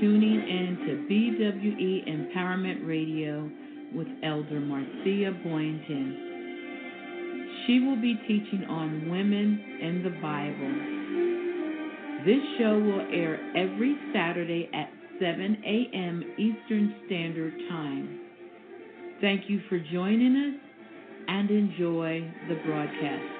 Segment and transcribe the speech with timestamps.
[0.00, 3.50] Tuning in to BWE Empowerment Radio
[3.94, 6.06] with Elder Marcia Boynton.
[7.66, 10.96] She will be teaching on women in the Bible.
[12.26, 16.22] This show will air every Saturday at 7 a.m.
[16.36, 18.20] Eastern Standard Time.
[19.20, 20.60] Thank you for joining us
[21.28, 23.35] and enjoy the broadcast.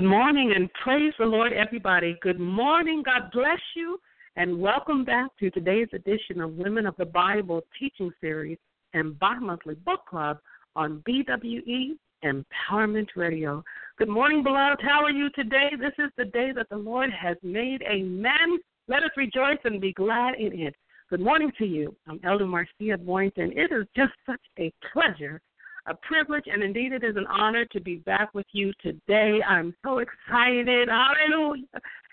[0.00, 2.16] Good morning and praise the Lord, everybody.
[2.22, 3.02] Good morning.
[3.04, 4.00] God bless you
[4.34, 8.56] and welcome back to today's edition of Women of the Bible teaching series
[8.94, 10.38] and bi monthly book club
[10.74, 13.62] on BWE Empowerment Radio.
[13.98, 14.80] Good morning, beloved.
[14.80, 15.68] How are you today?
[15.78, 17.82] This is the day that the Lord has made.
[17.82, 18.58] Amen.
[18.88, 20.74] Let us rejoice and be glad in it.
[21.10, 21.94] Good morning to you.
[22.08, 23.52] I'm Elder Marcia Boynton.
[23.54, 25.42] It is just such a pleasure
[25.86, 29.40] a privilege, and indeed it is an honor to be back with you today.
[29.46, 31.64] I'm so excited, hallelujah,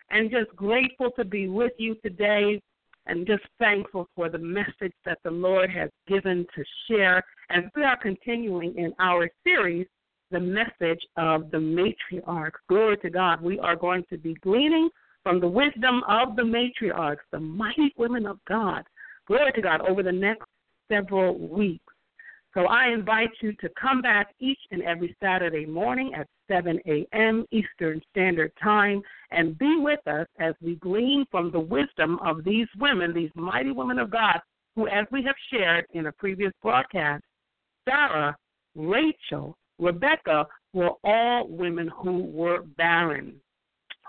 [0.10, 2.62] and just grateful to be with you today,
[3.06, 7.24] and just thankful for the message that the Lord has given to share.
[7.50, 9.88] And we are continuing in our series,
[10.32, 12.52] The Message of the Matriarch.
[12.68, 13.42] Glory to God.
[13.42, 14.90] We are going to be gleaning
[15.24, 18.84] from the wisdom of the matriarchs, the mighty women of God.
[19.28, 20.46] Glory to God over the next
[20.90, 21.94] several weeks.
[22.58, 27.46] So I invite you to come back each and every Saturday morning at 7 a.m.
[27.52, 32.66] Eastern Standard Time and be with us as we glean from the wisdom of these
[32.80, 34.40] women, these mighty women of God,
[34.76, 37.24] who, as we have shared in a previous broadcast,
[37.88, 38.36] Sarah,
[38.76, 43.36] Rachel, Rebecca were all women who were barren,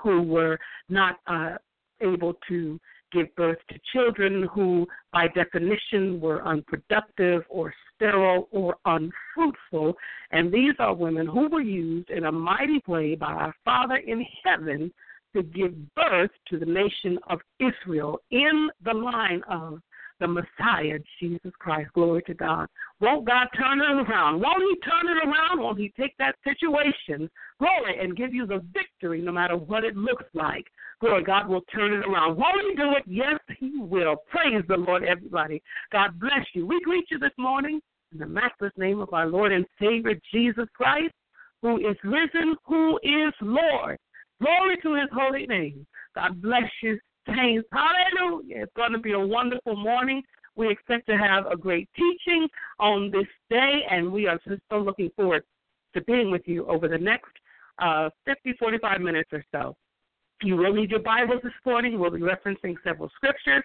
[0.02, 0.58] who were
[0.88, 1.56] not uh,
[2.00, 2.80] able to
[3.12, 9.94] give birth to children who, by definition, were unproductive or sterile or unfruitful.
[10.30, 14.24] And these are women who were used in a mighty way by our Father in
[14.44, 14.92] heaven
[15.34, 19.80] to give birth to the nation of Israel in the line of
[20.20, 21.90] the Messiah, Jesus Christ.
[21.94, 22.68] Glory to God.
[23.00, 24.40] Won't God turn it around?
[24.40, 25.60] Won't He turn it around?
[25.60, 29.96] Won't He take that situation, glory, and give you the victory no matter what it
[29.96, 30.64] looks like?
[31.00, 32.36] Glory, God will turn it around.
[32.36, 33.04] Won't He do it?
[33.06, 34.16] Yes, He will.
[34.30, 35.62] Praise the Lord, everybody.
[35.92, 36.66] God bless you.
[36.66, 37.80] We greet you this morning
[38.12, 41.14] in the matchless name of our Lord and Savior, Jesus Christ,
[41.62, 43.98] who is risen, who is Lord.
[44.40, 45.86] Glory to His holy name.
[46.14, 48.62] God bless you Hallelujah.
[48.62, 50.22] It's going to be a wonderful morning.
[50.56, 52.48] We expect to have a great teaching
[52.80, 55.44] on this day, and we are just so looking forward
[55.94, 57.30] to being with you over the next
[57.78, 59.76] uh, 50, 45 minutes or so.
[60.42, 61.98] You will need your Bibles this morning.
[61.98, 63.64] We'll be referencing several scriptures.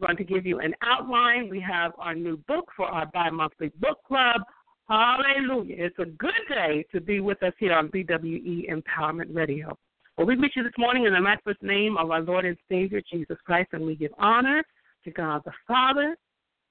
[0.00, 1.48] I'm going to give you an outline.
[1.48, 4.40] We have our new book for our bi monthly book club.
[4.88, 5.76] Hallelujah.
[5.78, 9.76] It's a good day to be with us here on BWE Empowerment Radio.
[10.18, 13.00] Well, we meet you this morning in the matchless name of our Lord and Savior,
[13.08, 14.64] Jesus Christ, and we give honor
[15.04, 16.16] to God the Father.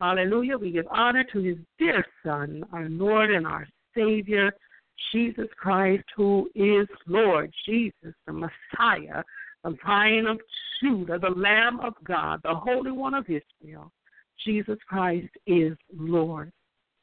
[0.02, 0.58] Hallelujah.
[0.58, 3.66] We give honor to his dear Son, our Lord and our
[3.96, 4.52] Savior,
[5.14, 9.24] Jesus Christ, who is Lord, Jesus, the Messiah,
[9.64, 10.42] the Lion of
[10.84, 13.94] Judah, the Lamb of God, the Holy One of Israel.
[14.46, 16.52] Jesus Christ is Lord.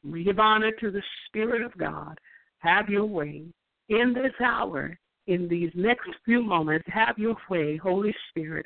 [0.07, 2.19] We give honor to the Spirit of God.
[2.59, 3.45] Have your way
[3.89, 4.95] in this hour
[5.27, 8.65] in these next few moments, have your way, Holy Spirit.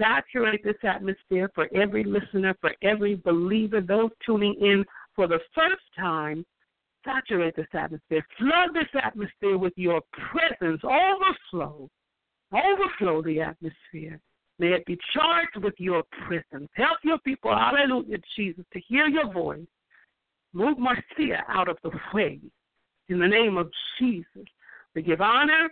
[0.00, 5.82] Saturate this atmosphere for every listener, for every believer, those tuning in for the first
[5.96, 6.44] time.
[7.04, 8.26] Saturate this atmosphere.
[8.38, 10.00] Flood this atmosphere with your
[10.30, 10.80] presence.
[10.82, 11.88] Overflow.
[12.52, 14.20] Overflow the atmosphere.
[14.58, 16.70] May it be charged with your presence.
[16.74, 19.66] Help your people, hallelujah, Jesus, to hear your voice.
[20.52, 22.40] Move Marcia out of the way.
[23.08, 24.46] In the name of Jesus.
[24.94, 25.68] We give honor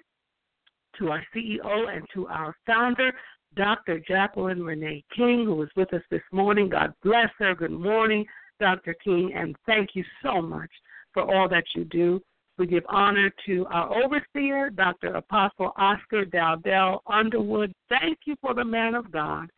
[0.98, 3.12] to our CEO and to our founder,
[3.54, 4.00] Dr.
[4.00, 6.68] Jacqueline Renee King, who is with us this morning.
[6.68, 7.54] God bless her.
[7.54, 8.24] Good morning,
[8.60, 8.94] Dr.
[9.04, 10.70] King, and thank you so much
[11.12, 12.20] for all that you do.
[12.58, 15.16] We give honor to our overseer, Dr.
[15.16, 17.72] Apostle Oscar Dowdell Underwood.
[17.88, 19.50] Thank you for the man of God.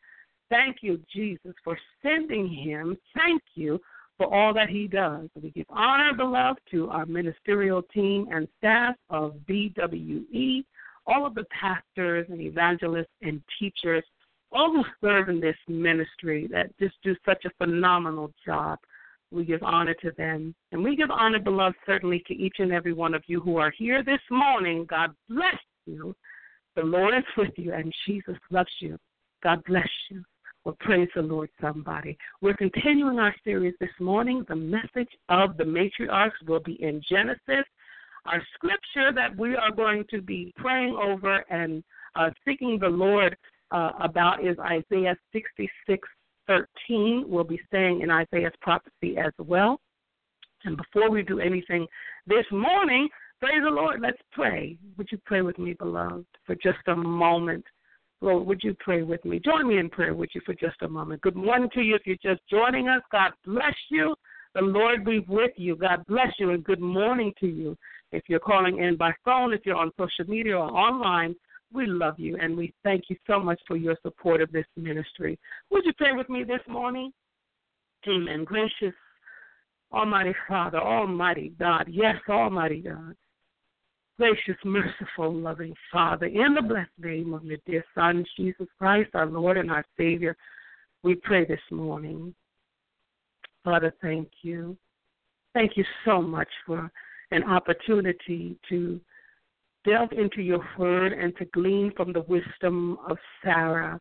[0.49, 2.97] Thank you, Jesus, for sending him.
[3.15, 3.81] Thank you
[4.17, 5.29] for all that he does.
[5.41, 10.65] We give honor, beloved, to our ministerial team and staff of BWE
[11.07, 14.05] all of the pastors and evangelists and teachers,
[14.53, 18.79] all who serve in this ministry that just do such a phenomenal job.
[19.31, 20.55] We give honor to them.
[20.71, 23.73] And we give honor, beloved, certainly to each and every one of you who are
[23.77, 24.87] here this morning.
[24.89, 26.15] God bless you.
[26.77, 28.99] The Lord is with you, and Jesus loves you.
[29.43, 30.25] God bless you.
[30.65, 32.17] Well, praise the Lord, somebody.
[32.41, 34.47] We're continuing our series this morning.
[34.49, 37.67] The message of the matriarchs will be in Genesis.
[38.27, 41.85] Our scripture that we are going to be praying over and
[42.17, 43.37] uh, seeking the Lord
[43.71, 46.09] uh, about is Isaiah 66
[46.47, 47.25] 13.
[47.27, 49.81] We'll be staying in Isaiah's prophecy as well.
[50.65, 51.87] And before we do anything
[52.27, 53.09] this morning,
[53.41, 54.77] praise the Lord, let's pray.
[54.97, 57.65] Would you pray with me, beloved, for just a moment?
[58.21, 59.39] Lord, would you pray with me?
[59.39, 61.21] Join me in prayer, would you, for just a moment?
[61.21, 61.95] Good morning to you.
[61.95, 64.15] If you're just joining us, God bless you.
[64.55, 65.77] The Lord be with you.
[65.77, 67.77] God bless you, and good morning to you.
[68.15, 71.35] If you're calling in by phone, if you're on social media or online,
[71.73, 75.39] we love you, and we thank you so much for your support of this ministry.
[75.71, 77.13] Would you pray with me this morning?
[78.07, 78.45] Amen.
[78.45, 78.95] Gracious
[79.93, 83.15] Almighty Father, Almighty God, yes, Almighty God,
[84.19, 89.27] gracious, merciful, loving Father, in the blessed name of your dear Son, Jesus Christ, our
[89.27, 90.37] Lord and our Savior,
[91.03, 92.35] we pray this morning.
[93.63, 94.77] Father, thank you.
[95.55, 96.91] Thank you so much for
[97.31, 99.01] an opportunity to
[99.85, 104.01] delve into your word and to glean from the wisdom of Sarah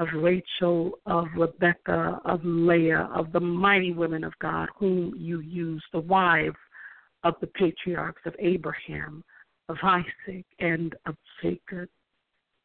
[0.00, 5.84] of Rachel, of Rebecca, of Leah, of the mighty women of God whom you used,
[5.92, 6.56] the wives
[7.22, 9.22] of the patriarchs of Abraham,
[9.68, 11.88] of Isaac, and of Jacob.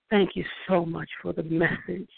[0.10, 2.10] Thank you so much for the message.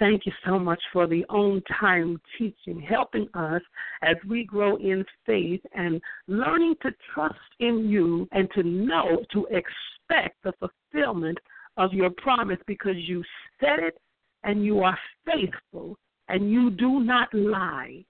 [0.00, 3.60] Thank you so much for the on time teaching, helping us
[4.00, 9.46] as we grow in faith and learning to trust in you and to know, to
[9.50, 11.36] expect the fulfillment
[11.76, 13.22] of your promise because you
[13.60, 13.98] said it
[14.42, 15.98] and you are faithful
[16.28, 18.02] and you do not lie.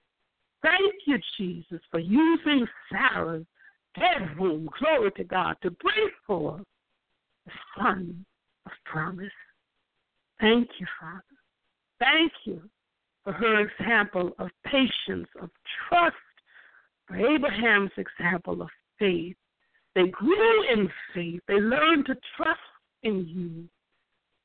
[0.61, 3.45] Thank you, Jesus, for using Sarah's
[4.39, 6.63] womb, glory to God, to bring forth
[7.45, 8.25] the son
[8.65, 9.27] of promise.
[10.39, 11.21] Thank you, Father.
[12.01, 12.61] Thank you
[13.23, 15.51] for her example of patience, of
[15.87, 16.15] trust,
[17.07, 19.35] for Abraham's example of faith.
[19.93, 21.41] They grew in faith.
[21.47, 22.59] They learned to trust
[23.03, 23.69] in you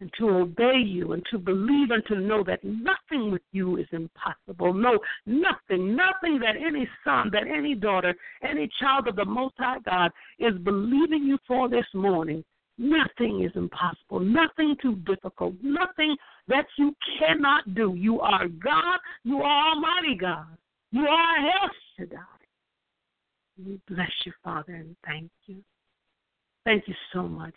[0.01, 3.87] and to obey you and to believe and to know that nothing with you is
[3.93, 4.75] impossible.
[4.75, 9.79] No, nothing, nothing that any son, that any daughter, any child of the Most High
[9.89, 12.45] God is believing you for this morning.
[12.77, 16.15] Nothing is impossible, nothing too difficult, nothing
[16.49, 17.95] that you cannot do.
[17.97, 20.57] You are God, you are Almighty God,
[20.93, 22.19] you are El Shaddai.
[23.65, 25.63] We bless you, Father, and thank you.
[26.65, 27.55] Thank you so much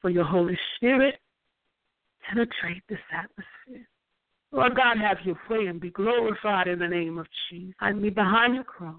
[0.00, 1.14] for your Holy Spirit
[2.28, 3.86] penetrate this atmosphere.
[4.52, 7.74] Lord God, have your way and be glorified in the name of Jesus.
[7.78, 8.94] Hide me behind your cross.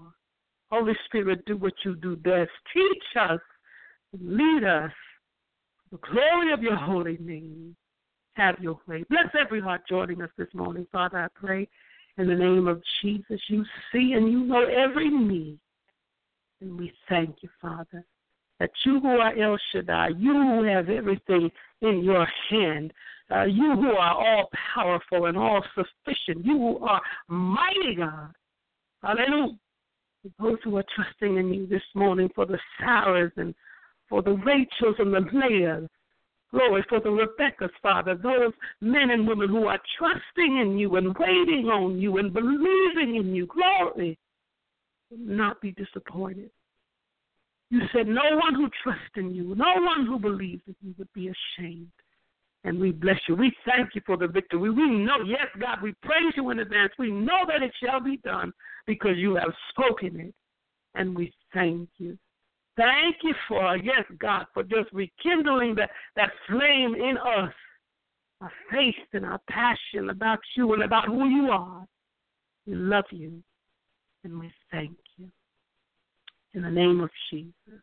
[0.70, 2.50] Holy Spirit, do what you do best.
[2.74, 3.40] Teach us,
[4.20, 4.92] lead us,
[5.90, 7.74] the glory of your holy name.
[8.38, 9.04] Have your way.
[9.10, 11.18] Bless every heart joining us this morning, Father.
[11.18, 11.66] I pray
[12.18, 13.40] in the name of Jesus.
[13.48, 15.58] You see and you know every need.
[16.60, 18.04] And we thank you, Father,
[18.60, 21.50] that you who are El Shaddai, you who have everything
[21.82, 22.92] in your hand,
[23.34, 28.30] uh, you who are all powerful and all sufficient, you who are mighty God.
[29.02, 29.58] Hallelujah.
[30.38, 33.52] Those who are trusting in you this morning for the Sarahs and
[34.08, 35.88] for the Rachels and the Leahs.
[36.50, 41.14] Glory for the Rebecca's, Father, those men and women who are trusting in you and
[41.18, 43.46] waiting on you and believing in you.
[43.46, 44.18] Glory.
[45.10, 46.50] Not be disappointed.
[47.70, 51.12] You said no one who trusts in you, no one who believes in you would
[51.12, 51.90] be ashamed.
[52.64, 53.36] And we bless you.
[53.36, 54.70] We thank you for the victory.
[54.70, 56.92] We know, yes, God, we praise you in advance.
[56.98, 58.52] We know that it shall be done
[58.86, 60.34] because you have spoken it.
[60.94, 62.18] And we thank you.
[62.78, 67.52] Thank you for, yes, God, for just rekindling that, that flame in us,
[68.40, 71.84] our faith and our passion about you and about who you are.
[72.68, 73.42] We love you
[74.22, 75.26] and we thank you.
[76.54, 77.82] In the name of Jesus.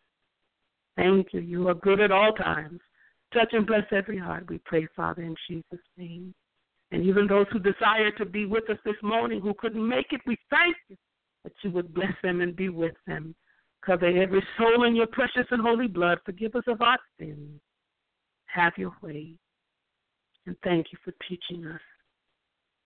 [0.95, 1.41] Thank you.
[1.41, 2.79] You are good at all times.
[3.33, 6.33] Touch and bless every heart, we pray, Father, in Jesus' name.
[6.91, 10.21] And even those who desire to be with us this morning who couldn't make it,
[10.25, 10.95] we thank you
[11.43, 13.35] that you would bless them and be with them.
[13.85, 16.19] Cover every soul in your precious and holy blood.
[16.25, 17.61] Forgive us of our sins.
[18.47, 19.33] Have your way.
[20.47, 21.81] And thank you for teaching us.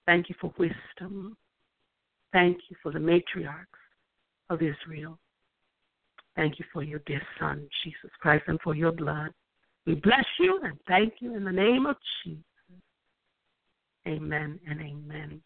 [0.06, 1.38] Thank you for wisdom.
[2.34, 3.66] Thank you for the matriarchs
[4.50, 5.18] of Israel.
[6.36, 9.32] Thank you for your dear Son, Jesus Christ, and for your blood.
[9.86, 12.44] We bless you and thank you in the name of Jesus.
[14.08, 15.42] Amen and amen.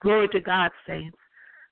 [0.00, 1.18] Glory to God, saints.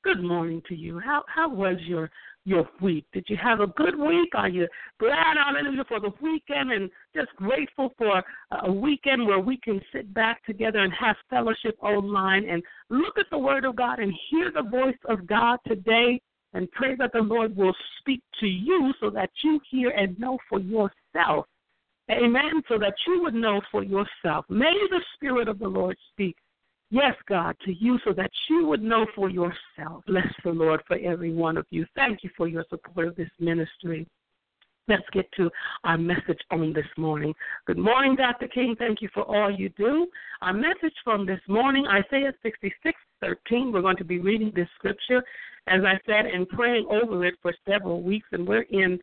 [0.04, 1.00] Good morning to you.
[1.00, 2.08] How how was your
[2.44, 3.04] your week?
[3.12, 4.30] Did you have a good week?
[4.34, 4.68] Are you
[5.00, 8.22] glad, hallelujah, for the weekend and just grateful for
[8.62, 13.26] a weekend where we can sit back together and have fellowship online and look at
[13.30, 16.20] the Word of God and hear the voice of God today
[16.54, 20.38] and pray that the Lord will speak to you so that you hear and know
[20.48, 21.46] for yourself.
[22.10, 22.62] Amen.
[22.68, 24.46] So that you would know for yourself.
[24.48, 26.36] May the Spirit of the Lord speak
[26.90, 30.04] Yes, God, to you so that you would know for yourself.
[30.06, 31.84] Bless the Lord for every one of you.
[31.94, 34.06] Thank you for your support of this ministry.
[34.88, 35.50] Let's get to
[35.84, 37.34] our message on this morning.
[37.66, 38.48] Good morning, Dr.
[38.48, 38.74] King.
[38.78, 40.06] Thank you for all you do.
[40.40, 43.70] Our message from this morning, Isaiah 66, 13.
[43.70, 45.22] We're going to be reading this scripture,
[45.66, 48.98] as I said, and praying over it for several weeks, and we're in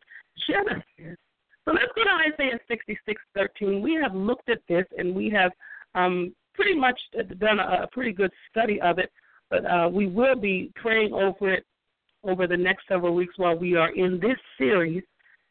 [0.48, 1.16] Genesis.
[1.64, 3.80] So let's go to Isaiah 66, 13.
[3.80, 5.52] We have looked at this, and we have
[5.94, 6.98] um, pretty much
[7.38, 9.12] done a, a pretty good study of it,
[9.50, 11.64] but uh, we will be praying over it
[12.24, 15.04] over the next several weeks while we are in this series,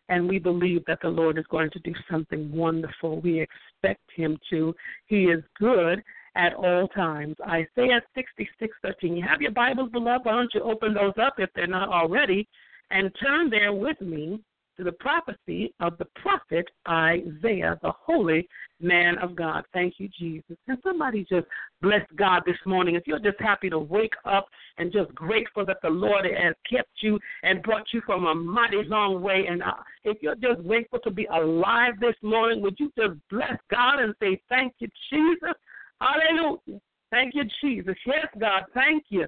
[0.10, 3.22] and we believe that the Lord is going to do something wonderful.
[3.22, 4.76] We expect Him to.
[5.08, 6.04] He is good
[6.36, 7.36] at all times.
[7.48, 9.18] Isaiah 66:13.
[9.18, 10.26] You have your Bibles, beloved.
[10.26, 12.48] Why don't you open those up if they're not already,
[12.92, 14.42] and turn there with me
[14.78, 18.48] to the prophecy of the prophet Isaiah, the holy
[18.80, 19.64] man of God.
[19.74, 20.58] Thank you, Jesus.
[20.68, 21.48] Can somebody just
[21.82, 22.96] bless God this morning?
[22.96, 26.90] If you're just happy to wake up and just grateful that the Lord has kept
[27.02, 31.00] you and brought you from a mighty long way, and uh, if you're just grateful
[31.00, 35.56] to be alive this morning, would you just bless God and say, Thank you, Jesus?
[36.02, 36.82] Hallelujah.
[37.12, 37.96] Thank you, Jesus.
[38.06, 39.26] Yes, God, thank you.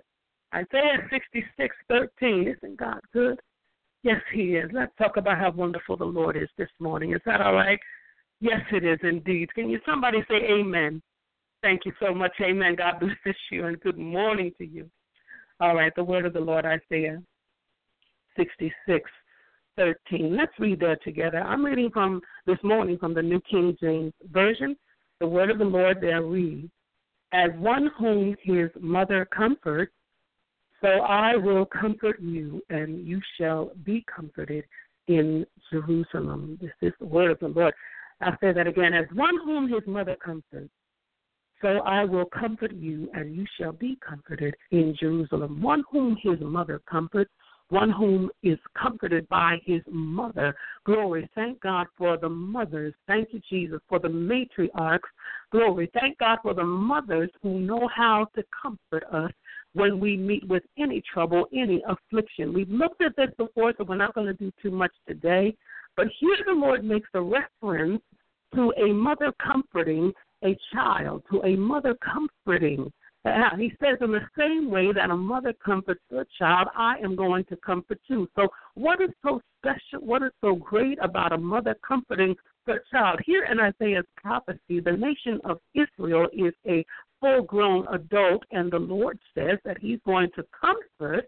[0.53, 2.55] Isaiah 66, 13.
[2.57, 3.39] Isn't God good?
[4.03, 4.69] Yes, He is.
[4.73, 7.13] Let's talk about how wonderful the Lord is this morning.
[7.13, 7.79] Is that all right?
[8.39, 9.53] Yes, it is indeed.
[9.53, 11.01] Can you somebody say amen?
[11.61, 12.33] Thank you so much.
[12.41, 12.75] Amen.
[12.75, 14.89] God bless you and good morning to you.
[15.59, 17.21] All right, the word of the Lord, Isaiah
[18.35, 19.09] 66,
[19.75, 20.37] 13.
[20.37, 21.39] Let's read that together.
[21.39, 24.77] I'm reading from this morning from the New King James Version.
[25.19, 26.69] The word of the Lord there reads,
[27.33, 29.93] As one whom his mother comforts,
[30.81, 34.65] so I will comfort you, and you shall be comforted
[35.07, 36.57] in Jerusalem.
[36.61, 37.73] This is the word of the Lord.
[38.21, 38.93] I'll say that again.
[38.93, 40.69] As one whom his mother comforts,
[41.61, 45.61] so I will comfort you, and you shall be comforted in Jerusalem.
[45.61, 47.31] One whom his mother comforts,
[47.69, 50.55] one whom is comforted by his mother.
[50.85, 51.27] Glory.
[51.35, 52.93] Thank God for the mothers.
[53.07, 54.99] Thank you, Jesus, for the matriarchs.
[55.51, 55.89] Glory.
[55.93, 59.31] Thank God for the mothers who know how to comfort us
[59.77, 62.53] when we meet with any trouble, any affliction.
[62.53, 65.55] We've looked at this before, so we're not going to do too much today.
[65.95, 68.01] But here the Lord makes a reference
[68.55, 70.11] to a mother comforting
[70.43, 72.91] a child, to a mother comforting.
[73.57, 77.43] He says, in the same way that a mother comforts her child, I am going
[77.45, 78.27] to comfort you.
[78.37, 80.05] So, what is so special?
[80.05, 82.35] What is so great about a mother comforting
[82.67, 83.19] her child?
[83.25, 86.85] Here in Isaiah's prophecy, the nation of Israel is a
[87.19, 91.27] full grown adult, and the Lord says that He's going to comfort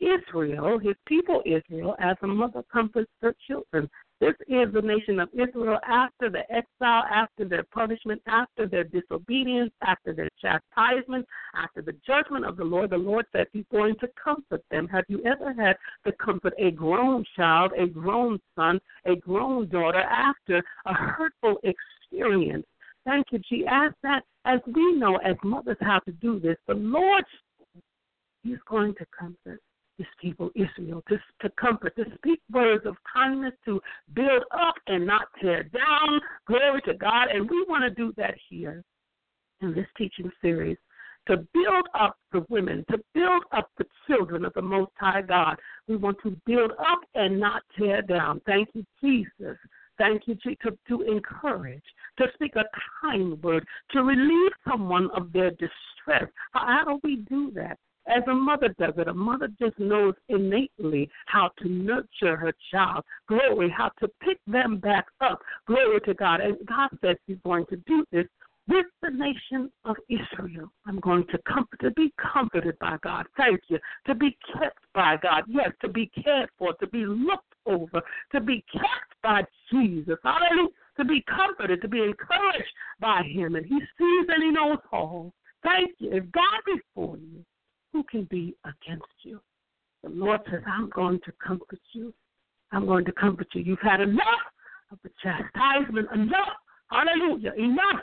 [0.00, 3.88] Israel, His people Israel, as a mother comforts her children.
[4.18, 9.72] This is the nation of Israel after the exile, after their punishment, after their disobedience,
[9.82, 12.90] after their chastisement, after the judgment of the Lord.
[12.90, 14.88] The Lord said He's going to comfort them.
[14.88, 15.76] Have you ever had
[16.06, 22.66] to comfort a grown child, a grown son, a grown daughter after a hurtful experience?
[23.06, 23.64] Thank you, G.
[23.70, 27.24] As that, as we know, as mothers, how to do this, the Lord
[28.44, 29.60] is going to comfort
[29.96, 33.80] his people Israel, to, to comfort, to speak words of kindness, to
[34.12, 36.20] build up and not tear down.
[36.46, 37.28] Glory to God.
[37.32, 38.82] And we want to do that here
[39.62, 40.76] in this teaching series
[41.28, 45.56] to build up the women, to build up the children of the Most High God.
[45.88, 48.40] We want to build up and not tear down.
[48.46, 49.56] Thank you, Jesus.
[49.98, 51.82] Thank you, to, to encourage,
[52.18, 52.64] to speak a
[53.00, 56.30] kind word, to relieve someone of their distress.
[56.52, 57.78] How, how do we do that?
[58.08, 63.04] As a mother does it, a mother just knows innately how to nurture her child.
[63.26, 65.40] Glory, how to pick them back up.
[65.66, 66.40] Glory to God.
[66.40, 68.26] And God says He's going to do this
[68.68, 70.70] with the nation of Israel.
[70.86, 73.26] I'm going to comfort, to be comforted by God.
[73.36, 73.78] Thank you.
[74.06, 75.44] To be kept by God.
[75.48, 80.16] Yes, to be cared for, to be looked over, to be kept by Jesus.
[80.22, 80.68] Hallelujah.
[80.98, 83.56] To be comforted, to be encouraged by Him.
[83.56, 85.32] And He sees and He knows all.
[85.62, 86.12] Thank you.
[86.12, 87.44] If God be for you,
[87.92, 89.40] who can be against you?
[90.02, 92.14] The Lord says, I'm going to comfort you.
[92.72, 93.62] I'm going to comfort you.
[93.62, 94.44] You've had enough
[94.92, 96.56] of the chastisement, enough,
[96.90, 98.02] hallelujah, enough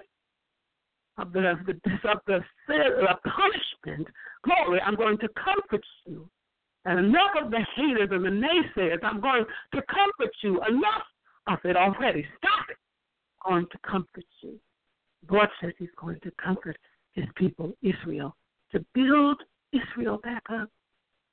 [1.17, 4.07] of the, of the, of the punishment.
[4.43, 6.27] Glory, I'm going to comfort you.
[6.85, 8.99] And enough of the haters and the naysayers.
[9.03, 10.61] I'm going to comfort you.
[10.67, 11.03] Enough
[11.47, 12.25] of it already.
[12.37, 12.77] Stop it.
[13.45, 14.59] I'm going to comfort you.
[15.27, 16.77] God says He's going to comfort
[17.13, 18.35] His people, Israel,
[18.71, 20.69] to build Israel back up,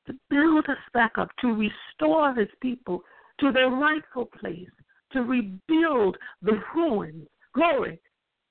[0.06, 3.02] to build us back up, to restore His people
[3.40, 4.68] to their rightful place,
[5.12, 7.26] to rebuild the ruins.
[7.54, 8.00] Glory,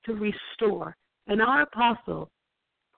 [0.04, 0.96] to restore.
[1.26, 2.30] And our apostle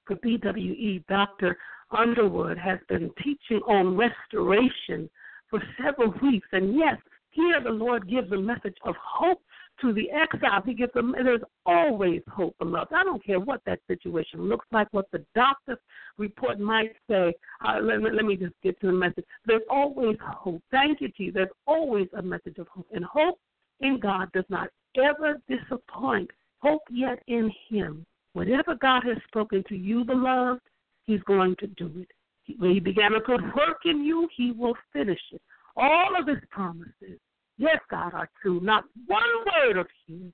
[0.07, 1.57] for BWE, Dr.
[1.97, 5.09] Underwood, has been teaching on restoration
[5.49, 6.49] for several weeks.
[6.53, 6.97] And yes,
[7.31, 9.41] here the Lord gives a message of hope
[9.81, 10.65] to the exiles.
[10.67, 12.93] He gives them, there's always hope, beloved.
[12.95, 15.79] I don't care what that situation looks like, what the doctor's
[16.19, 17.35] report might say.
[17.67, 19.25] Uh, let, let me just get to the message.
[19.47, 20.63] There's always hope.
[20.71, 21.35] Thank you, Jesus.
[21.35, 22.87] There's always a message of hope.
[22.93, 23.39] And hope
[23.81, 26.31] in God does not ever disappoint.
[26.59, 28.07] Hope yet in Him.
[28.35, 30.61] Whatever God has spoken to you, beloved,
[31.05, 32.59] He's going to do it.
[32.59, 35.41] When He began a good work in you, He will finish it.
[35.77, 37.19] All of His promises,
[37.59, 38.61] yes, God, are true.
[38.61, 40.33] Not one word of His.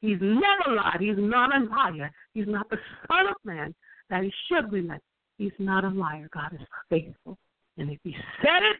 [0.00, 1.00] He's never lied.
[1.00, 2.10] He's not a liar.
[2.32, 3.74] He's not the Son of Man
[4.08, 5.02] that He should relent.
[5.36, 6.28] He's not a liar.
[6.32, 7.36] God is faithful.
[7.76, 8.76] And if He said it,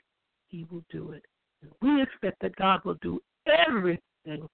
[0.49, 1.25] He will do it.
[1.63, 3.21] And we expect that God will do
[3.69, 4.01] everything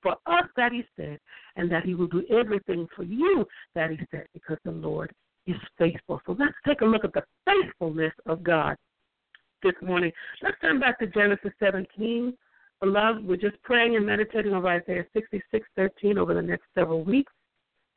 [0.02, 1.18] for us that He said,
[1.56, 5.12] and that He will do everything for you that He said, because the Lord
[5.46, 6.20] is faithful.
[6.26, 8.76] So let's take a look at the faithfulness of God
[9.62, 10.12] this morning.
[10.42, 12.34] Let's turn back to Genesis 17.
[12.80, 17.32] Beloved, we're just praying and meditating on Isaiah 66, 13 over the next several weeks.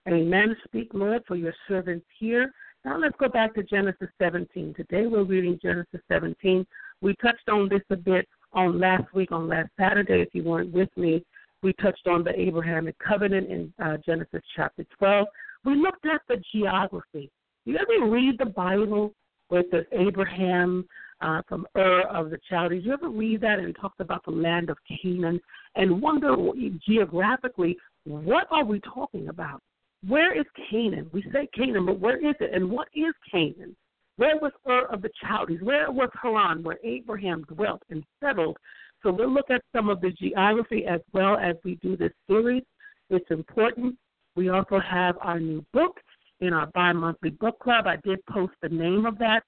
[0.07, 0.55] Amen.
[0.65, 2.51] Speak, Lord, for your servants here.
[2.85, 4.73] Now let's go back to Genesis 17.
[4.75, 6.65] Today we're reading Genesis 17.
[7.01, 10.71] We touched on this a bit on last week, on last Saturday, if you weren't
[10.71, 11.25] with me.
[11.61, 15.27] We touched on the Abrahamic covenant in uh, Genesis chapter 12.
[15.65, 17.29] We looked at the geography.
[17.69, 19.13] You ever read the Bible
[19.51, 20.87] it says Abraham
[21.21, 22.83] uh, from Ur of the Chaldees?
[22.83, 25.39] You ever read that and talked about the land of Canaan
[25.75, 26.35] and wonder
[26.83, 29.61] geographically what are we talking about?
[30.07, 31.11] Where is Canaan?
[31.13, 32.55] We say Canaan, but where is it?
[32.55, 33.75] And what is Canaan?
[34.15, 35.61] Where was Ur of the Chaldees?
[35.61, 38.57] Where was Haran, where Abraham dwelt and settled
[39.03, 42.63] so we'll look at some of the geography as well as we do this series.
[43.11, 43.95] It's important.
[44.35, 45.99] We also have our new book
[46.41, 47.87] in our bi monthly book club.
[47.87, 49.41] I did post the name of that.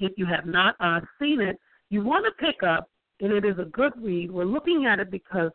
[0.00, 1.58] If you have not uh, seen it,
[1.90, 2.88] you want to pick up,
[3.20, 4.30] and it is a good read.
[4.30, 5.52] We're looking at it because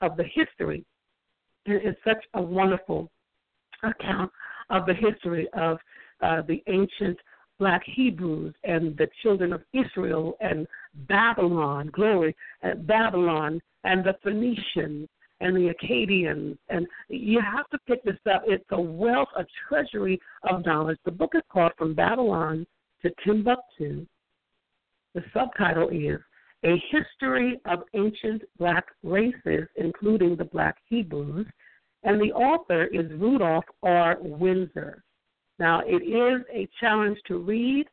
[0.00, 0.84] of the history.
[1.66, 3.10] It is such a wonderful
[3.82, 4.30] account
[4.70, 5.78] of the history of
[6.22, 7.18] uh, the ancient
[7.58, 10.66] black Hebrews and the children of Israel and
[11.08, 15.08] Babylon, glory, and Babylon and the Phoenicians
[15.40, 16.56] and the Akkadians.
[16.68, 18.42] And you have to pick this up.
[18.46, 20.20] It's a wealth, a treasury
[20.50, 20.98] of knowledge.
[21.04, 22.66] The book is called From Babylon
[23.02, 24.06] to Timbuktu.
[25.14, 26.20] The subtitle is
[26.64, 31.46] A History of Ancient Black Races, including the Black Hebrews.
[32.04, 34.16] And the author is Rudolph R.
[34.20, 35.02] Windsor.
[35.58, 37.86] Now, it is a challenge to read.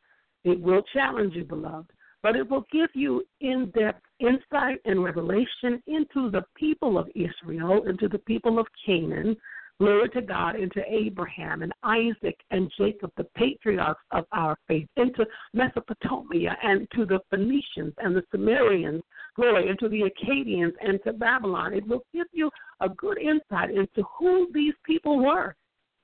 [0.44, 1.90] It will challenge you, beloved,
[2.22, 7.84] but it will give you in depth insight and revelation into the people of Israel,
[7.84, 9.36] into the people of Canaan,
[9.78, 15.26] glory to God, into Abraham and Isaac and Jacob, the patriarchs of our faith, into
[15.52, 19.02] Mesopotamia and to the Phoenicians and the Sumerians,
[19.36, 21.74] glory, into the Akkadians and to Babylon.
[21.74, 22.50] It will give you
[22.80, 25.54] a good insight into who these people were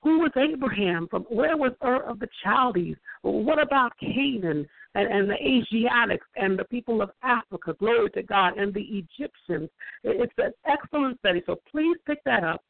[0.03, 1.07] who was Abraham?
[1.09, 2.97] From where was Ur of the Chaldees?
[3.23, 7.75] What about Canaan and, and the Asiatics and the people of Africa?
[7.79, 9.71] Glory to God and the Egyptians.
[10.05, 11.43] It's an excellent study.
[11.47, 12.63] So please pick that up.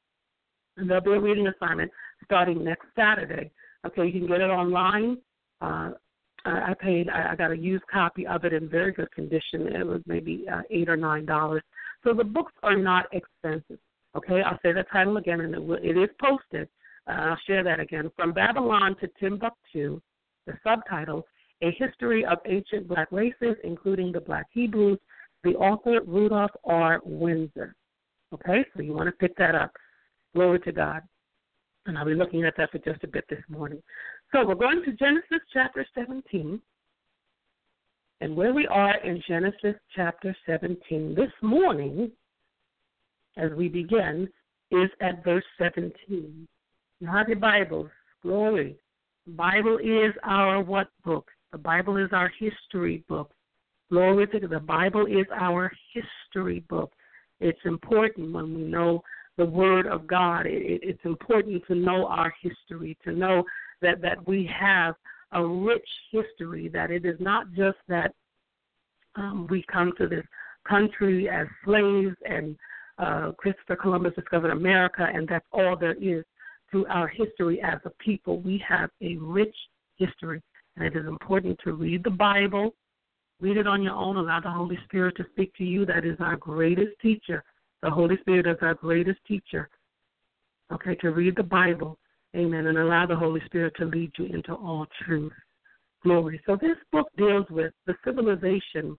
[0.76, 1.90] And there'll be a reading assignment
[2.24, 3.50] starting next Saturday.
[3.86, 5.18] Okay, you can get it online.
[5.60, 5.90] Uh,
[6.44, 7.08] I paid.
[7.08, 9.68] I got a used copy of it in very good condition.
[9.68, 11.62] It was maybe uh, eight or nine dollars.
[12.02, 13.78] So the books are not expensive.
[14.16, 16.68] Okay, I'll say the title again, and it, it is posted.
[17.08, 18.10] Uh, I'll share that again.
[18.16, 20.00] From Babylon to Timbuktu,
[20.46, 21.24] the subtitle,
[21.62, 24.98] A History of Ancient Black Races, including the Black Hebrews,
[25.44, 27.00] the author Rudolph R.
[27.04, 27.74] Windsor.
[28.34, 29.72] Okay, so you want to pick that up.
[30.34, 31.02] Glory to God.
[31.86, 33.82] And I'll be looking at that for just a bit this morning.
[34.32, 36.60] So we're going to Genesis chapter 17.
[38.20, 42.10] And where we are in Genesis chapter 17 this morning,
[43.36, 44.28] as we begin,
[44.70, 45.92] is at verse 17.
[47.00, 47.90] You have your Bibles.
[48.22, 48.76] Glory.
[49.26, 51.28] Bible is our what book?
[51.52, 53.30] The Bible is our history book.
[53.90, 54.48] Glory to.
[54.48, 56.92] The Bible is our history book.
[57.40, 59.02] It's important when we know
[59.36, 60.46] the Word of God.
[60.46, 63.44] It, it, it's important to know our history, to know
[63.82, 64.94] that, that we have
[65.32, 68.14] a rich history, that it is not just that
[69.14, 70.26] Um, we come to this
[70.64, 72.56] country as slaves, and
[73.04, 76.24] uh, Christopher Columbus discovered America, and that's all there is
[76.70, 78.40] to our history as a people.
[78.40, 79.56] We have a rich
[79.98, 80.40] history,
[80.76, 82.74] and it is important to read the Bible,
[83.40, 85.84] read it on your own, allow the Holy Spirit to speak to you.
[85.84, 87.42] That is our greatest teacher.
[87.82, 89.68] The Holy Spirit is our greatest teacher.
[90.72, 91.98] Okay, to read the Bible,
[92.34, 95.32] amen, and allow the Holy Spirit to lead you into all truth.
[96.02, 96.40] Glory.
[96.46, 98.96] So this book deals with the civilization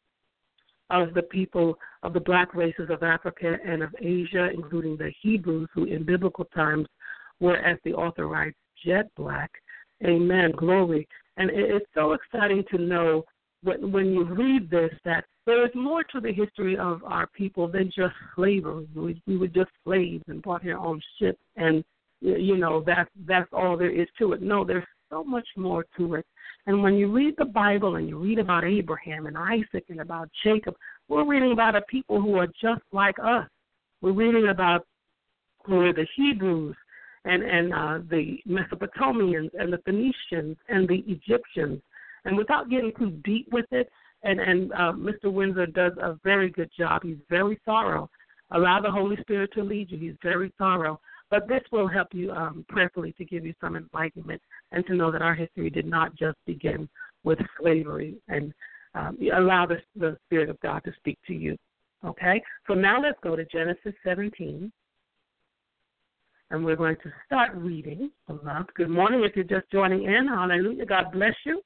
[0.90, 5.70] of the people of the black races of Africa and of Asia, including the Hebrews,
[5.74, 6.88] who in biblical times
[7.40, 9.52] were, as the author writes, jet black.
[10.06, 10.52] Amen.
[10.52, 11.08] Glory.
[11.38, 13.26] And it's so exciting to know
[13.64, 17.86] when, you read this that there is more to the history of our people than
[17.86, 18.88] just slavery.
[18.96, 21.84] We, we were just slaves and brought here on ships, and
[22.22, 24.42] you know that's that's all there is to it.
[24.42, 26.26] No, there's so much more to it.
[26.66, 30.30] And when you read the Bible and you read about Abraham and Isaac and about
[30.44, 30.76] Jacob,
[31.10, 33.48] we're reading about a people who are just like us.
[34.02, 34.86] We're reading about
[35.66, 36.76] who are the Hebrews
[37.26, 41.82] and and uh, the Mesopotamians and the Phoenicians and the Egyptians.
[42.26, 43.90] And without getting too deep with it,
[44.24, 45.32] and and uh, Mr.
[45.32, 47.04] Windsor does a very good job.
[47.04, 48.10] He's very thorough.
[48.52, 49.98] Allow the Holy Spirit to lead you.
[49.98, 51.00] He's very thorough.
[51.30, 54.40] But this will help you um, prayerfully to give you some enlightenment
[54.72, 56.88] and to know that our history did not just begin
[57.24, 58.54] with slavery and
[58.94, 61.58] um, allow the, the Spirit of God to speak to you.
[62.06, 62.42] Okay?
[62.68, 64.72] So now let's go to Genesis 17
[66.54, 68.12] and we're going to start reading.
[68.76, 70.28] Good morning if you're just joining in.
[70.28, 70.86] Hallelujah.
[70.86, 71.62] God bless you.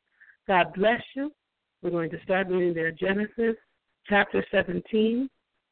[0.48, 1.30] God bless you.
[1.82, 3.58] We're going to start reading there Genesis
[4.08, 5.30] chapter 17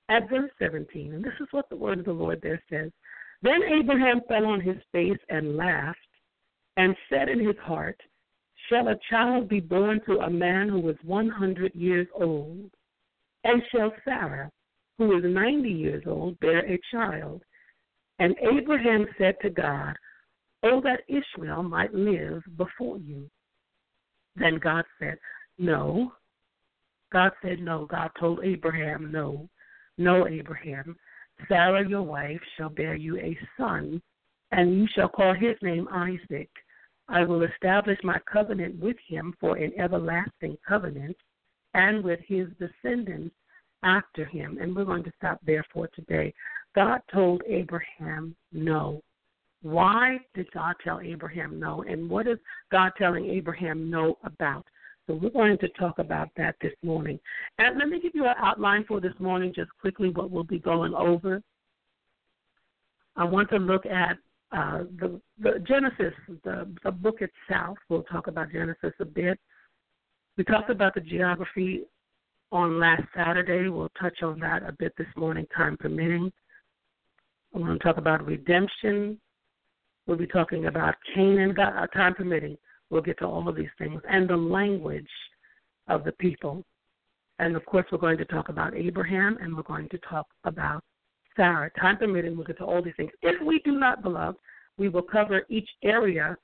[0.09, 1.13] at verse 17.
[1.13, 2.91] And this is what the word of the Lord there says.
[3.41, 5.97] Then Abraham fell on his face and laughed
[6.75, 7.99] and said in his heart,
[8.67, 12.69] Shall a child be born to a man who is 100 years old?
[13.45, 14.51] And shall Sarah,
[14.97, 17.43] who is 90 years old, bear a child?
[18.19, 19.95] And Abraham said to God,
[20.63, 23.29] Oh, that Ishmael might live before you.
[24.35, 25.17] Then God said,
[25.57, 26.13] No.
[27.11, 27.85] God said, No.
[27.85, 29.49] God told Abraham, No.
[29.97, 30.95] No, Abraham.
[31.47, 34.01] Sarah, your wife, shall bear you a son,
[34.51, 36.49] and you shall call his name Isaac.
[37.07, 41.17] I will establish my covenant with him for an everlasting covenant,
[41.73, 43.35] and with his descendants
[43.83, 44.57] after him.
[44.59, 46.33] And we're going to stop there for today.
[46.75, 49.01] God told Abraham no.
[49.61, 51.83] Why did God tell Abraham no?
[51.87, 52.37] And what is
[52.71, 54.65] God telling Abraham no about?
[55.07, 57.19] So we're going to talk about that this morning.
[57.57, 60.59] And let me give you an outline for this morning, just quickly what we'll be
[60.59, 61.41] going over.
[63.15, 64.17] I want to look at
[64.51, 67.77] uh, the, the Genesis, the, the book itself.
[67.89, 69.39] We'll talk about Genesis a bit.
[70.37, 71.83] We talked about the geography
[72.51, 73.69] on last Saturday.
[73.69, 76.31] We'll touch on that a bit this morning, time permitting.
[77.55, 79.17] I going to talk about redemption.
[80.07, 82.57] We'll be talking about Canaan, God, uh, time permitting.
[82.89, 85.07] We'll get to all of these things and the language
[85.87, 86.63] of the people.
[87.39, 90.83] And of course, we're going to talk about Abraham and we're going to talk about
[91.35, 91.71] Sarah.
[91.79, 93.11] Time permitting, we'll get to all these things.
[93.21, 94.37] If we do not, beloved,
[94.77, 96.37] we will cover each area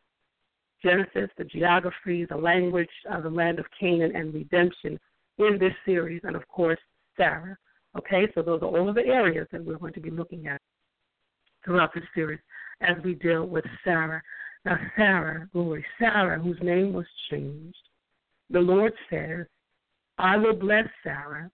[0.83, 4.99] Genesis, the geography, the language of the land of Canaan, and redemption
[5.37, 6.79] in this series, and of course,
[7.15, 7.55] Sarah.
[7.97, 10.59] Okay, so those are all of the areas that we're going to be looking at
[11.63, 12.39] throughout this series
[12.81, 14.21] as we deal with Sarah.
[14.65, 17.77] Now, Sarah, glory, Sarah, whose name was changed,
[18.49, 19.45] the Lord says,
[20.17, 21.49] I will bless Sarah.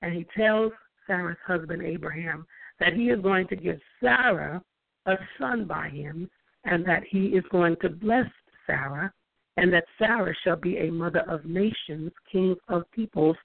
[0.00, 0.72] And he tells
[1.06, 2.46] Sarah's husband, Abraham,
[2.80, 4.62] that he is going to give Sarah
[5.06, 6.28] a son by him,
[6.64, 8.26] and that he is going to bless
[8.66, 9.12] Sarah,
[9.56, 13.36] and that Sarah shall be a mother of nations, kings of peoples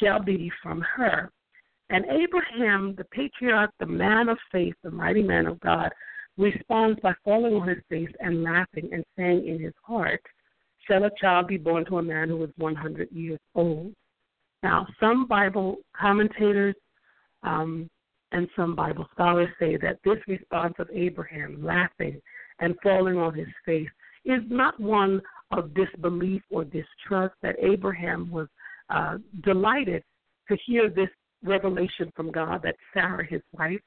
[0.00, 1.30] shall be from her.
[1.90, 5.90] And Abraham, the patriarch, the man of faith, the mighty man of God,
[6.38, 10.22] responds by falling on his face and laughing and saying in his heart,
[10.86, 13.92] Shall a child be born to a man who is 100 years old?
[14.62, 16.74] Now, some Bible commentators
[17.42, 17.90] um,
[18.32, 22.20] and some Bible scholars say that this response of Abraham, laughing
[22.60, 23.88] and falling on his face,
[24.24, 28.46] is not one of disbelief or distrust, that Abraham was
[28.90, 30.02] uh, delighted
[30.48, 31.08] to hear this
[31.44, 33.80] revelation from God that Sarah, his wife,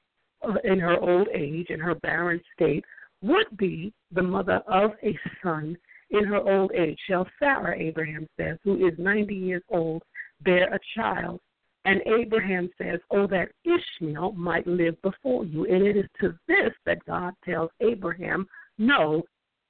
[0.47, 2.83] uh, in her old age, in her barren state,
[3.21, 5.77] would be the mother of a son
[6.11, 6.99] in her old age.
[7.07, 10.03] Shall Sarah, Abraham says, who is 90 years old,
[10.41, 11.39] bear a child?
[11.85, 15.65] And Abraham says, Oh, that Ishmael might live before you.
[15.65, 19.23] And it is to this that God tells Abraham, No,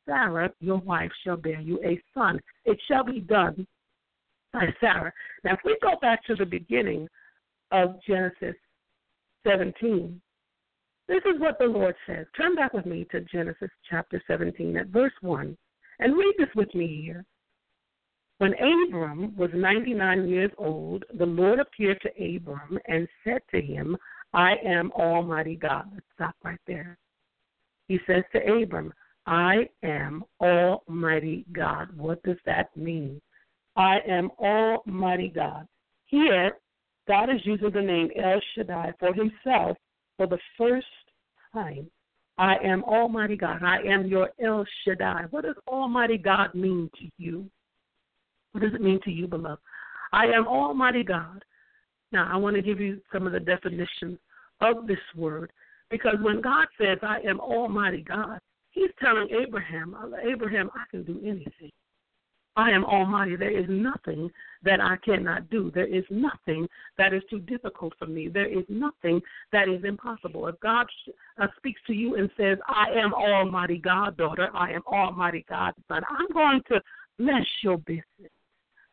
[0.05, 2.39] Sarah, your wife, shall bear you a son.
[2.65, 3.65] It shall be done
[4.51, 5.11] by Sarah.
[5.43, 7.07] Now, if we go back to the beginning
[7.73, 8.55] of Genesis
[9.45, 10.21] 17,
[11.07, 12.25] this is what the Lord says.
[12.37, 15.57] Turn back with me to Genesis chapter 17 at verse 1
[15.99, 17.25] and read this with me here.
[18.37, 23.97] When Abram was 99 years old, the Lord appeared to Abram and said to him,
[24.33, 25.89] I am Almighty God.
[25.93, 26.97] Let's stop right there.
[27.87, 28.93] He says to Abram,
[29.25, 31.95] I am Almighty God.
[31.95, 33.21] What does that mean?
[33.75, 35.67] I am Almighty God.
[36.05, 36.53] Here,
[37.07, 39.77] God is using the name El Shaddai for himself
[40.17, 40.85] for the first
[41.53, 41.89] time.
[42.37, 43.61] I am Almighty God.
[43.63, 45.25] I am your El Shaddai.
[45.29, 47.49] What does Almighty God mean to you?
[48.53, 49.61] What does it mean to you, beloved?
[50.11, 51.43] I am Almighty God.
[52.11, 54.19] Now, I want to give you some of the definitions
[54.61, 55.51] of this word
[55.89, 58.39] because when God says, I am Almighty God,
[58.71, 59.95] He's telling Abraham,
[60.27, 61.71] Abraham, I can do anything.
[62.55, 63.35] I am Almighty.
[63.35, 64.29] There is nothing
[64.63, 65.71] that I cannot do.
[65.73, 68.27] There is nothing that is too difficult for me.
[68.27, 70.47] There is nothing that is impossible.
[70.47, 70.85] If God
[71.41, 75.73] uh, speaks to you and says, I am Almighty God, daughter, I am Almighty God,
[75.87, 76.79] son, I'm going to
[77.17, 78.31] bless your business.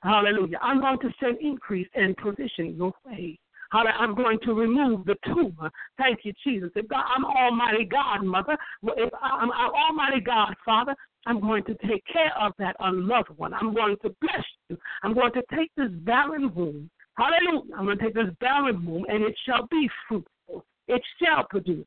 [0.02, 0.58] Hallelujah.
[0.62, 3.38] I'm going to send increase and provision your way.
[3.72, 5.70] I'm going to remove the tumor.
[5.98, 6.70] Thank you, Jesus.
[6.74, 8.56] If God, I'm Almighty God, Mother.
[8.82, 10.94] If I'm, I'm Almighty God, Father,
[11.26, 13.54] I'm going to take care of that unloved one.
[13.54, 14.78] I'm going to bless you.
[15.02, 16.90] I'm going to take this barren womb.
[17.16, 17.74] Hallelujah.
[17.76, 20.64] I'm going to take this barren womb, and it shall be fruitful.
[20.88, 21.86] It shall produce.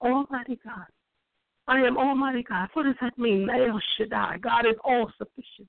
[0.00, 0.86] Almighty God.
[1.66, 2.68] I am Almighty God.
[2.72, 3.48] What does that mean?
[3.50, 4.38] El Shaddai.
[4.38, 5.68] God is all sufficient.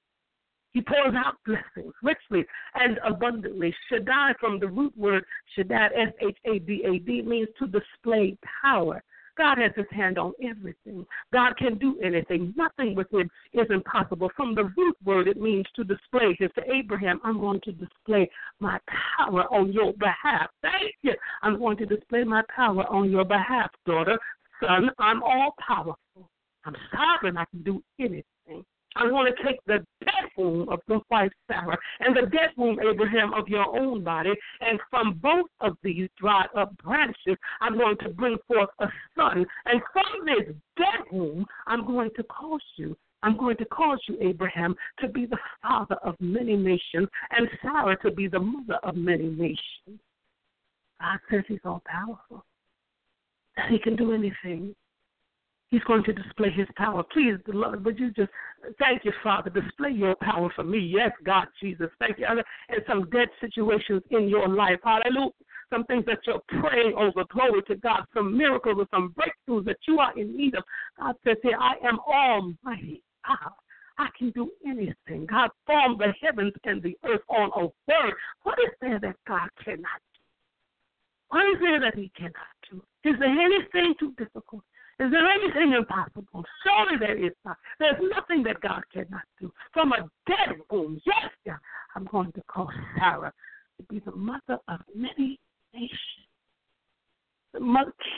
[0.74, 3.74] He pours out blessings richly and abundantly.
[3.90, 5.24] Shaddai from the root word
[5.58, 9.04] Shaddad, S H A D A D, means to display power.
[9.40, 11.06] God has his hand on everything.
[11.32, 12.54] God can do anything.
[12.58, 14.30] Nothing with him is impossible.
[14.36, 16.36] From the root word, it means to display.
[16.38, 18.30] He to Abraham, I'm going to display
[18.60, 18.80] my
[19.18, 20.50] power on your behalf.
[20.62, 21.14] Thank you.
[21.42, 24.20] I'm going to display my power on your behalf, daughter.
[24.62, 26.30] Son, I'm all powerful.
[26.66, 27.38] I'm sovereign.
[27.38, 28.66] I can do anything.
[28.96, 32.80] I'm going to take the dead womb of the wife Sarah and the dead womb,
[32.80, 37.98] Abraham, of your own body, and from both of these dried up branches, I'm going
[38.04, 39.46] to bring forth a son.
[39.66, 44.18] And from this dead womb, I'm going to cause you I'm going to cause you,
[44.22, 48.96] Abraham, to be the father of many nations, and Sarah to be the mother of
[48.96, 50.00] many nations.
[51.02, 52.46] God says He's all powerful.
[53.70, 54.74] He can do anything.
[55.72, 57.04] He's going to display his power.
[57.04, 58.32] Please, Lord, would you just
[58.80, 60.80] thank you, Father, display your power for me.
[60.80, 62.26] Yes, God, Jesus, thank you.
[62.26, 62.44] And
[62.88, 64.80] some dead situations in your life.
[64.84, 65.32] Hallelujah.
[65.72, 67.24] Some things that you're praying over.
[67.32, 68.04] Glory to God.
[68.16, 70.64] Some miracles or some breakthroughs that you are in need of.
[71.00, 73.04] God says here, I am almighty.
[73.28, 73.52] God.
[74.00, 75.28] I can do anything.
[75.30, 78.14] God formed the heavens and the earth on a word.
[78.44, 80.22] What is there that God cannot do?
[81.28, 82.34] What is there that He cannot
[82.72, 82.82] do?
[83.04, 84.64] Is there anything too difficult?
[85.00, 86.44] Is there anything impossible?
[86.64, 87.58] Surely there is not.
[87.80, 89.52] There's nothing that God cannot do.
[89.74, 91.58] From a dead womb, yes, God,
[91.96, 93.32] I'm going to call Sarah
[93.78, 95.40] to be the mother of many
[95.74, 96.00] nations.
[97.54, 97.60] The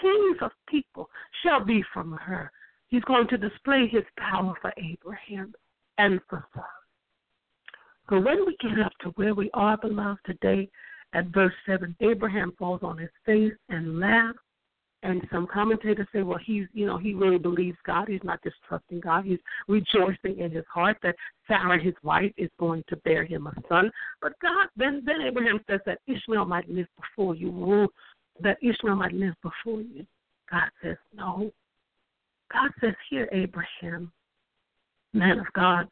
[0.01, 1.07] kings of people
[1.43, 2.51] shall be from her.
[2.87, 5.53] He's going to display his power for Abraham
[5.99, 6.65] and for Sarah.
[8.09, 10.67] So when we get up to where we are, beloved, today
[11.13, 14.39] at verse 7, Abraham falls on his face and laughs
[15.03, 18.07] and some commentators say, well, he's, you know, he really believes God.
[18.07, 19.25] He's not just trusting God.
[19.25, 21.15] He's rejoicing in his heart that
[21.47, 23.89] Sarah, his wife, is going to bear him a son.
[24.21, 27.89] But God, then, then Abraham says that Ishmael might live before you,
[28.41, 30.05] that Ishmael might live before you.
[30.51, 31.51] God says, no.
[32.51, 34.11] God says, here, Abraham,
[35.13, 35.87] man of God,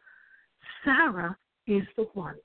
[0.83, 2.35] Sarah is the one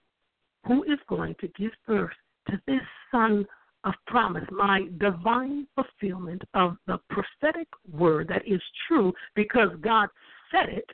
[0.67, 2.11] who is going to give birth
[2.49, 3.45] to this son
[3.85, 10.09] of promise, my divine fulfillment of the prophetic word that is true because God
[10.51, 10.91] said it.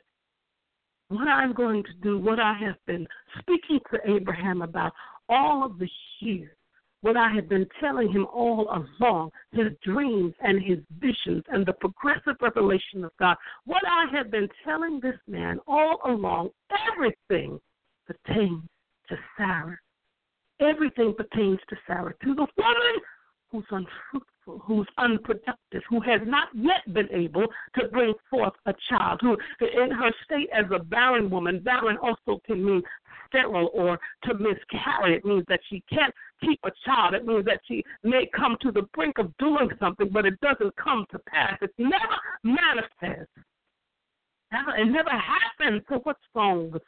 [1.09, 3.05] What I'm going to do, what I have been
[3.39, 4.93] speaking to Abraham about
[5.27, 6.55] all of the years,
[7.01, 11.73] what I have been telling him all along, his dreams and his visions and the
[11.73, 16.49] progressive revelation of God, what I have been telling this man all along,
[16.93, 17.59] everything
[18.05, 18.63] pertains
[19.09, 19.77] to Sarah
[20.61, 23.01] Everything pertains to Sarah, to the woman
[23.51, 27.45] who's unfruitful, who's unproductive, who has not yet been able
[27.77, 32.39] to bring forth a child, who in her state as a barren woman, barren also
[32.45, 32.81] can mean
[33.27, 35.15] sterile or to miscarry.
[35.15, 37.13] It means that she can't keep a child.
[37.13, 40.75] It means that she may come to the brink of doing something, but it doesn't
[40.75, 41.57] come to pass.
[41.61, 43.31] It never manifests.
[44.51, 45.81] Never, it never happens.
[45.89, 46.83] So what's wrong with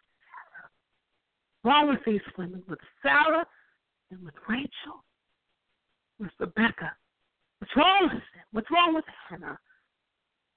[1.64, 2.62] wrong with these women?
[2.68, 3.46] With Sarah
[4.14, 5.04] and with Rachel?
[6.20, 6.92] With Rebecca?
[7.60, 8.44] What's wrong with them?
[8.52, 9.60] What's wrong with Hannah?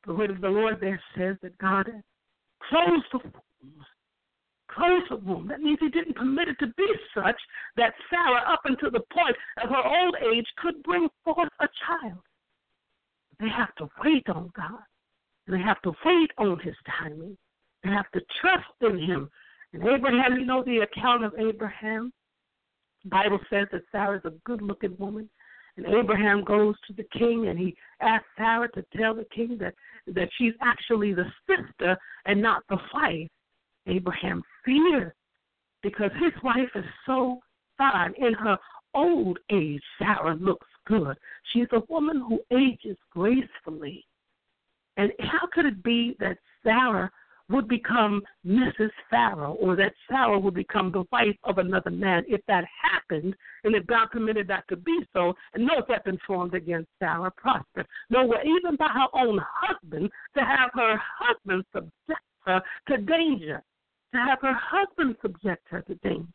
[0.06, 1.86] The word of the Lord there says that God
[2.68, 3.84] closed the womb.
[4.70, 5.48] Closed the womb.
[5.48, 7.36] That means He didn't permit it to be such
[7.76, 12.20] that Sarah, up until the point of her old age, could bring forth a child.
[13.40, 14.82] They have to wait on God.
[15.46, 17.36] And They have to wait on His timing.
[17.82, 19.30] They have to trust in Him.
[19.72, 22.12] And Abraham, you know the account of Abraham?
[23.08, 25.28] Bible says that Sarah is a good looking woman.
[25.76, 29.74] And Abraham goes to the king and he asks Sarah to tell the king that,
[30.06, 33.28] that she's actually the sister and not the wife.
[33.86, 35.12] Abraham fears
[35.82, 37.40] because his wife is so
[37.78, 38.14] fine.
[38.18, 38.58] In her
[38.94, 41.16] old age, Sarah looks good.
[41.52, 44.04] She's a woman who ages gracefully.
[44.96, 47.10] And how could it be that Sarah
[47.48, 48.90] would become Mrs.
[49.08, 53.74] Pharaoh or that Sarah would become the wife of another man if that happened and
[53.74, 57.84] if God permitted that to be so and no weapon formed against Sarah prosper.
[58.10, 63.62] No, even by her own husband to have her husband subject her to danger,
[64.12, 66.26] to have her husband subject her to danger.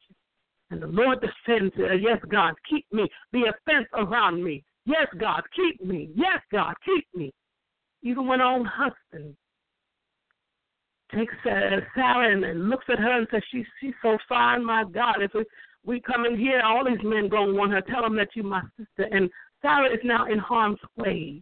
[0.69, 1.93] And the Lord defends her.
[1.95, 3.09] Yes, God, keep me.
[3.33, 4.63] Be a fence around me.
[4.85, 6.09] Yes, God, keep me.
[6.15, 7.33] Yes, God, keep me.
[8.01, 9.35] Even when own husband
[11.13, 15.33] takes Sarah and, looks at her and says, "She's she's so fine, my God." If
[15.33, 15.45] we,
[15.83, 17.81] we come in here, all these men gonna want her.
[17.81, 19.13] Tell them that you're my sister.
[19.15, 19.29] And
[19.61, 21.41] Sarah is now in harm's way.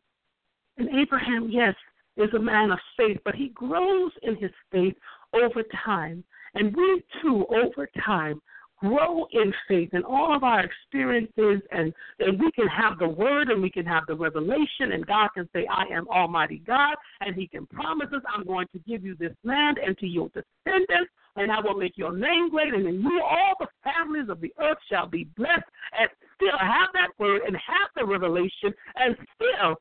[0.78, 1.76] And Abraham, yes,
[2.18, 4.96] is a man of faith, but he grows in his faith
[5.34, 6.24] over time.
[6.56, 8.42] And we too, over time,
[8.80, 13.50] grow in faith in all of our experiences and, and we can have the word
[13.50, 17.36] and we can have the revelation and God can say, I am Almighty God and
[17.36, 21.12] He can promise us, I'm going to give you this land and to your descendants
[21.36, 24.54] and I will make your name great and in you all the families of the
[24.62, 25.64] earth shall be blessed
[26.00, 29.76] and still have that word and have the revelation and still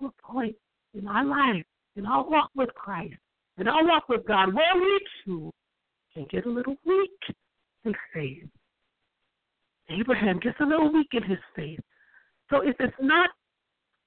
[0.00, 0.56] to a point
[0.94, 1.64] in our life,
[1.96, 3.14] in our walk with Christ,
[3.58, 5.50] in our walk with God where we too
[6.12, 7.36] can get a little weak
[7.84, 8.48] in faith.
[9.90, 11.80] Abraham gets a little weak in his faith.
[12.50, 13.30] So if it's not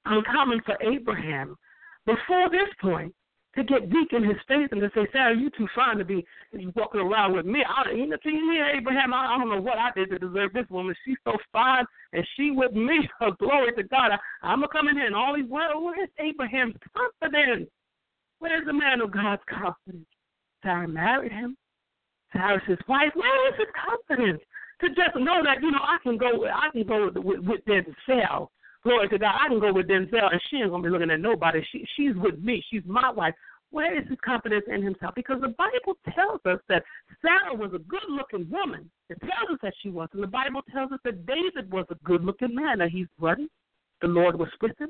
[0.05, 1.55] uncommon for Abraham
[2.05, 3.13] before this point
[3.55, 6.25] to get weak in his faith and to say, Sarah, you too fine to be
[6.75, 7.63] walking around with me.
[7.65, 8.37] I, you know, see,
[8.77, 10.93] Abraham, I, I don't know what I did to deserve this woman.
[11.05, 13.09] She's so fine and she with me.
[13.21, 14.11] Oh, glory to God.
[14.11, 17.69] I, I'm going to come in here and all these, well, where's Abraham's confidence?
[18.39, 20.07] Where's the man of God's confidence?
[20.61, 21.55] Sarah married him.
[22.35, 24.41] Sarah his wife, where is his confidence
[24.81, 27.61] to just know that you know I can go, I can go with, with, with
[27.65, 28.49] Denzel.
[28.83, 31.19] Glory to God, I can go with Denzel, and she ain't gonna be looking at
[31.19, 31.65] nobody.
[31.71, 32.63] She she's with me.
[32.69, 33.33] She's my wife.
[33.71, 35.15] Where is his confidence in himself?
[35.15, 36.83] Because the Bible tells us that
[37.21, 38.89] Sarah was a good-looking woman.
[39.09, 41.95] It tells us that she was, and the Bible tells us that David was a
[42.05, 42.77] good-looking man.
[42.79, 43.49] Now he's ruddy.
[44.01, 44.89] The Lord was with him.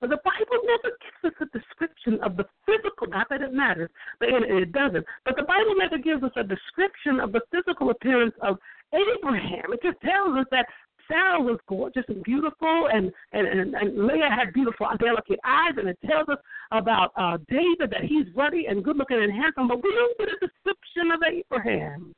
[0.00, 3.90] But the Bible never gives us a description of the physical, not that it matters,
[4.20, 5.06] but it doesn't.
[5.24, 8.58] But the Bible never gives us a description of the physical appearance of
[8.92, 9.72] Abraham.
[9.72, 10.66] It just tells us that
[11.08, 15.88] Sarah was gorgeous and beautiful, and, and, and, and Leah had beautiful, delicate eyes, and
[15.88, 16.38] it tells us
[16.72, 20.28] about uh, David that he's ruddy and good looking and handsome, but we don't get
[20.28, 22.12] a description of Abraham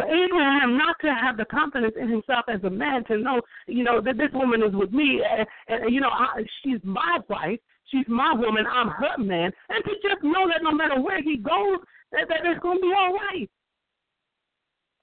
[0.00, 3.84] for Abraham not to have the confidence in himself as a man to know, you
[3.84, 7.58] know, that this woman is with me, and, and you know, I, she's my wife,
[7.86, 11.36] she's my woman, I'm her man, and to just know that no matter where he
[11.36, 11.78] goes,
[12.12, 13.48] that, that it's going to be all right.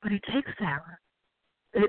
[0.02, 0.98] But he takes Sarah,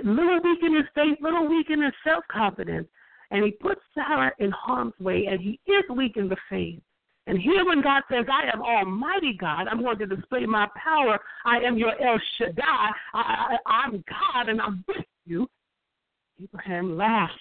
[0.05, 2.89] little weak in his faith, little weak in his self confidence,
[3.31, 6.81] and he puts Sarah in harm's way, and he is weak in the faith.
[7.29, 11.19] And here, when God says, I am Almighty God, I'm going to display my power.
[11.45, 12.91] I am your El Shaddai.
[13.13, 15.47] I, I'm God and I'm with you.
[16.43, 17.35] Abraham laughs.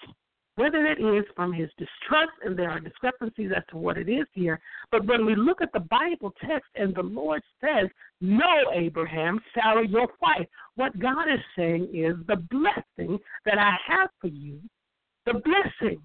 [0.56, 4.26] Whether it is from his distrust, and there are discrepancies as to what it is
[4.34, 4.60] here,
[4.92, 7.88] but when we look at the Bible text and the Lord says,
[8.20, 14.10] No, Abraham, Sarah, your wife, what God is saying is the blessing that I have
[14.20, 14.60] for you,
[15.26, 16.02] the blessing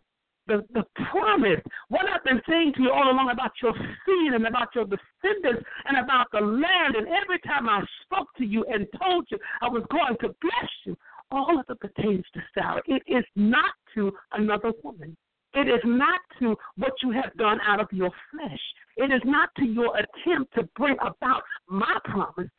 [0.47, 4.47] the, the promise, what I've been saying to you all along about your seed and
[4.47, 6.97] about your descendants and about the land.
[6.97, 10.71] And every time I spoke to you and told you I was going to bless
[10.85, 10.97] you,
[11.31, 12.83] all of it pertains to Sarah.
[12.87, 15.17] It is not to another woman.
[15.55, 18.61] It is not to what you have done out of your flesh.
[18.97, 22.51] It is not to your attempt to bring about my promise.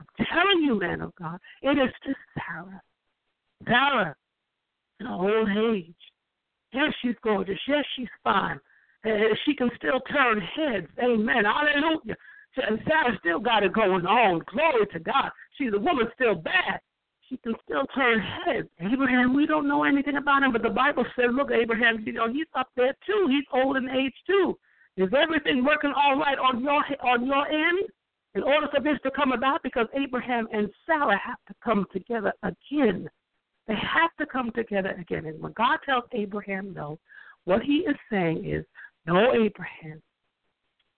[0.00, 2.82] I'm telling you, man of God, it is to Sarah.
[3.66, 4.14] Sarah,
[5.00, 5.94] in old age,
[6.72, 7.58] Yes, she's gorgeous.
[7.68, 8.58] Yes, she's fine.
[9.04, 10.86] Uh, she can still turn heads.
[11.02, 11.44] Amen.
[11.44, 12.16] Hallelujah.
[12.56, 14.42] And Sarah still got it going on.
[14.52, 15.30] Glory to God.
[15.58, 16.80] She's a woman still bad.
[17.28, 18.68] she can still turn heads.
[18.80, 22.30] Abraham, we don't know anything about him, but the Bible says, look, Abraham, you know,
[22.30, 23.26] he's up there too.
[23.28, 24.58] He's old in age too.
[24.96, 27.88] Is everything working all right on your on your end?
[28.34, 32.32] In order for this to come about, because Abraham and Sarah have to come together
[32.42, 33.08] again.
[33.72, 35.24] They have to come together again.
[35.24, 36.98] And when God tells Abraham no,
[37.44, 38.66] what he is saying is,
[39.06, 40.02] No, Abraham,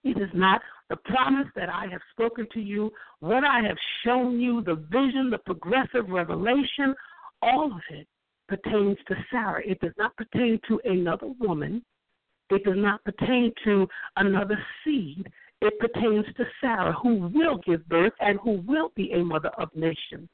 [0.03, 4.41] it is not the promise that I have spoken to you, what I have shown
[4.41, 6.93] you, the vision, the progressive revelation,
[7.41, 8.07] all of it
[8.49, 9.61] pertains to Sarah.
[9.65, 11.81] It does not pertain to another woman.
[12.49, 15.31] It does not pertain to another seed.
[15.61, 19.69] It pertains to Sarah, who will give birth and who will be a mother of
[19.73, 20.27] nations.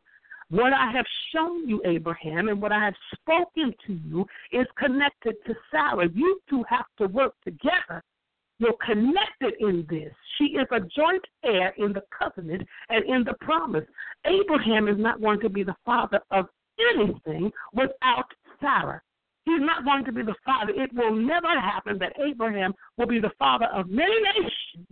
[0.51, 5.35] What I have shown you, Abraham, and what I have spoken to you is connected
[5.47, 6.07] to Sarah.
[6.13, 8.03] You two have to work together
[8.61, 10.13] you're connected in this.
[10.37, 13.85] She is a joint heir in the covenant and in the promise.
[14.23, 16.45] Abraham is not going to be the father of
[16.93, 18.27] anything without
[18.59, 19.01] Sarah.
[19.45, 20.73] He's not going to be the father.
[20.75, 24.87] It will never happen that Abraham will be the father of many nations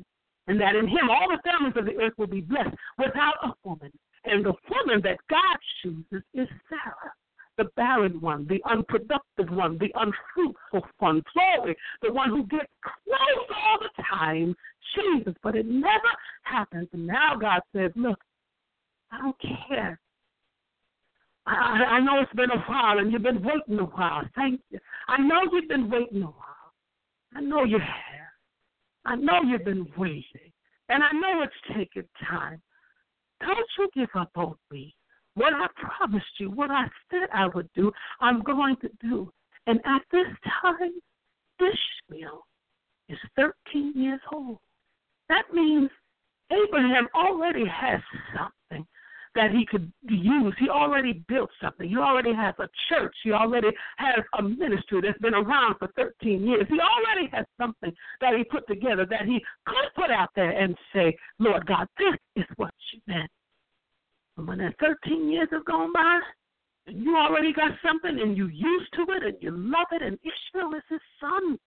[0.47, 3.51] and that in him all the families of the earth will be blessed without a
[3.63, 3.91] woman.
[4.25, 7.13] And the woman that God chooses is Sarah
[7.59, 13.47] the barren one, the unproductive one, the unfruitful one, sorry, the one who gets close
[13.53, 14.55] all the time,
[14.95, 15.35] Jesus.
[15.43, 16.09] But it never
[16.43, 16.87] happens.
[16.93, 18.17] And now God says, Look,
[19.11, 19.35] I don't
[19.67, 19.99] care.
[21.45, 24.23] I, I know it's been a while and you've been waiting a while.
[24.35, 24.79] Thank you.
[25.09, 26.73] I know you've been waiting a while.
[27.35, 29.05] I know you have.
[29.05, 30.51] I know you've been waiting.
[30.87, 32.61] And I know it's taken time.
[33.39, 34.95] Don't you give up on me.
[35.35, 39.31] What I promised you, what I said I would do, I'm going to do.
[39.67, 40.27] And at this
[40.61, 40.91] time,
[41.59, 42.45] Ishmael
[43.07, 44.57] is 13 years old.
[45.29, 45.89] That means
[46.51, 48.01] Abraham already has
[48.33, 48.58] something
[49.35, 50.53] that he could use.
[50.59, 51.87] He already built something.
[51.87, 53.15] He already has a church.
[53.23, 56.65] He already has a ministry that's been around for 13 years.
[56.69, 60.75] He already has something that he put together that he could put out there and
[60.93, 63.29] say, Lord God, this is what you meant.
[64.37, 66.19] And when that 13 years has gone by,
[66.87, 70.17] and you already got something and you used to it and you love it, and
[70.23, 71.57] Ishmael is his son.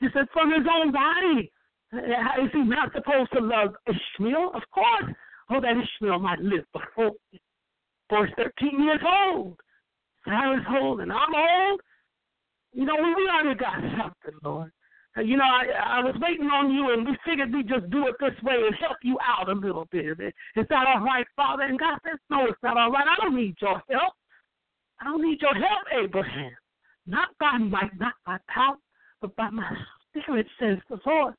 [0.00, 1.50] He said, from his own body.
[1.92, 1.98] Uh,
[2.42, 4.50] is he not supposed to love Ishmael?
[4.54, 5.14] Of course.
[5.50, 7.12] Oh, that Ishmael might live before,
[8.08, 9.56] for he's 13 years old.
[10.24, 11.80] Sarah's old and I'm old.
[12.72, 14.72] You know, we already got something, Lord.
[15.16, 18.06] Uh, you know, I, I was waiting on you, and we figured we'd just do
[18.06, 20.18] it this way and help you out a little bit.
[20.20, 21.62] Is that all right, Father?
[21.62, 23.06] And God says, No, it's not all right.
[23.08, 24.12] I don't need your help.
[25.00, 26.52] I don't need your help, Abraham.
[27.06, 28.76] Not by might, not by power,
[29.20, 29.70] but by my
[30.10, 31.34] spirit, says the Lord.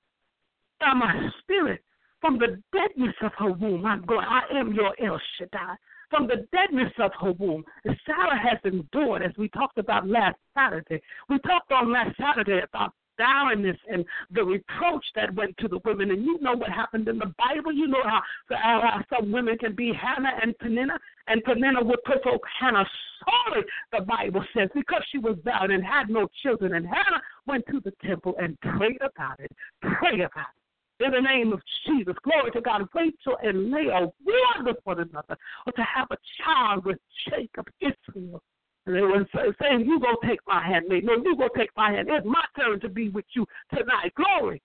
[0.79, 1.81] By my spirit.
[2.27, 4.25] From the deadness of her womb, I'm going.
[4.27, 5.75] I am your El Shaddai.
[6.09, 7.63] From the deadness of her womb,
[8.05, 11.01] Sarah has endured, as we talked about last Saturday.
[11.29, 16.11] We talked on last Saturday about barrenness and the reproach that went to the women.
[16.11, 17.71] And you know what happened in the Bible.
[17.71, 22.43] You know how, how some women can be Hannah and Peninnah, and Peninnah would provoke
[22.59, 22.85] Hannah
[23.23, 23.63] sorry,
[23.93, 26.73] the Bible says, because she was barren and had no children.
[26.73, 29.51] And Hannah went to the temple and prayed about it.
[29.81, 30.66] Pray about it.
[30.99, 32.87] In the name of Jesus, glory to God.
[32.93, 36.97] Rachel and Leah warned with one another or to have a child with
[37.29, 38.41] Jacob, Israel.
[38.87, 39.25] And they were
[39.61, 41.03] saying, You go take my hand, mate.
[41.03, 42.07] No, you go take my hand.
[42.09, 44.13] It's my turn to be with you tonight.
[44.15, 44.61] Glory.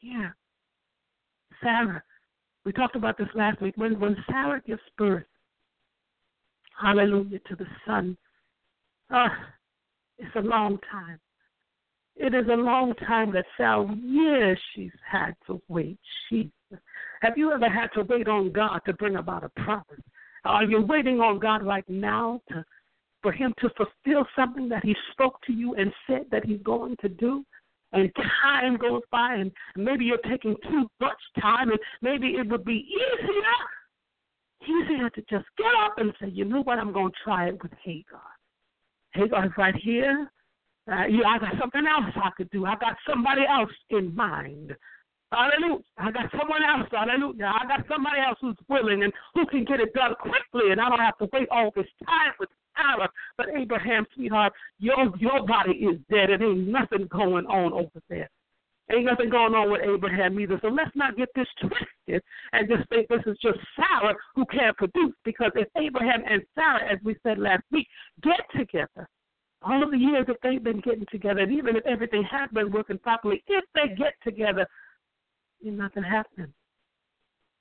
[0.00, 0.30] Yeah.
[1.62, 2.02] Sarah.
[2.64, 3.74] We talked about this last week.
[3.76, 5.24] When when Sarah gives birth,
[6.80, 8.16] hallelujah, to the son,
[9.10, 9.36] ah,
[10.18, 11.18] it's a long time.
[12.18, 15.98] It is a long time that Sarah, years she's had to wait.
[16.30, 16.52] Jesus.
[17.22, 20.02] Have you ever had to wait on God to bring about a promise?
[20.44, 22.64] Are you waiting on God right now to
[23.22, 26.96] for him to fulfill something that he spoke to you and said that he's going
[27.00, 27.44] to do.
[27.92, 28.10] And
[28.42, 32.86] time goes by, and maybe you're taking too much time, and maybe it would be
[32.86, 37.48] easier, easier to just get up and say, you know what, I'm going to try
[37.48, 38.20] it with Hagar.
[39.12, 40.30] Hagar's right here.
[40.90, 42.64] Uh, you, I got something else I could do.
[42.64, 44.74] I got somebody else in mind.
[45.30, 45.84] Hallelujah.
[45.98, 46.88] I got someone else.
[46.90, 47.52] Hallelujah.
[47.52, 50.88] I got somebody else who's willing and who can get it done quickly, and I
[50.88, 53.10] don't have to wait all this time with Sarah.
[53.36, 56.30] But Abraham, sweetheart, your your body is dead.
[56.30, 58.30] and ain't nothing going on over there.
[58.90, 60.58] Ain't nothing going on with Abraham either.
[60.62, 62.22] So let's not get this twisted
[62.54, 65.14] and just think this is just Sarah who can't produce.
[65.24, 67.86] Because if Abraham and Sarah, as we said last week,
[68.22, 69.06] get together,
[69.62, 72.70] all of the years that they've been getting together, and even if everything has been
[72.70, 74.66] working properly, if they get together,
[75.64, 76.52] ain't nothing happening.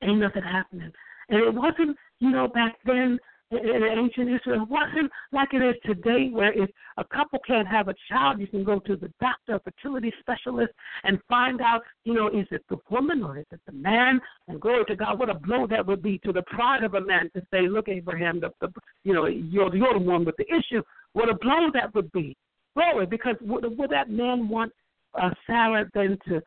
[0.04, 0.92] Ain't nothing happening.
[1.30, 3.18] And it wasn't, you know, back then
[3.52, 4.64] in ancient Israel.
[4.64, 8.48] It wasn't like it is today, where if a couple can't have a child, you
[8.48, 10.74] can go to the doctor, a fertility specialist,
[11.04, 14.20] and find out, you know, is it the woman or is it the man?
[14.48, 17.02] And glory to God, what a blow that would be to the pride of a
[17.02, 18.72] man to say, look, Abraham, the, the
[19.04, 20.84] you know, you're, you're the one with the issue.
[21.14, 22.36] What a blow that would be.
[22.76, 24.72] Glory, because would, would that man want
[25.20, 26.42] uh, Sarah then to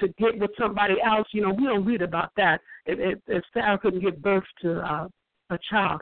[0.00, 1.28] to get with somebody else?
[1.32, 2.62] You know, we don't read about that.
[2.86, 5.08] If, if, if Sarah couldn't give birth to uh,
[5.50, 6.00] a child,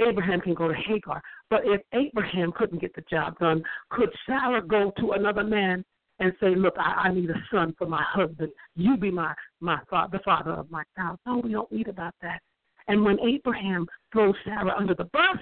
[0.00, 1.22] Abraham can go to Hagar.
[1.50, 5.84] But if Abraham couldn't get the job done, could Sarah go to another man
[6.18, 8.50] and say, "Look, I, I need a son for my husband.
[8.76, 12.14] You be my my father, the father of my child." No, we don't read about
[12.22, 12.40] that.
[12.88, 15.38] And when Abraham throws Sarah under the bus,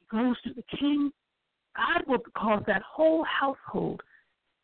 [0.00, 1.10] he goes to the king.
[1.76, 4.00] God will cause that whole household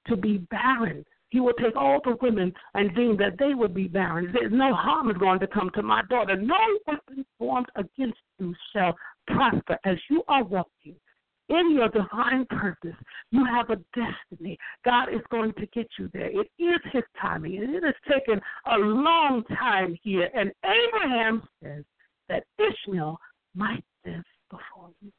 [0.06, 1.04] to be barren.
[1.30, 4.30] He will take all the women and deem that they would be barren.
[4.32, 6.36] There's no harm is going to come to my daughter.
[6.36, 6.56] No
[6.86, 8.96] weapon formed against you shall
[9.28, 10.96] prosper as you are walking
[11.48, 12.96] in your divine purpose.
[13.30, 14.58] You have a destiny.
[14.84, 16.30] God is going to get you there.
[16.30, 20.28] It is His timing, and it has taken a long time here.
[20.34, 21.84] And Abraham says
[22.28, 23.18] that Ishmael
[23.54, 25.10] might live before you.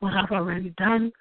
[0.00, 1.12] What I've already done,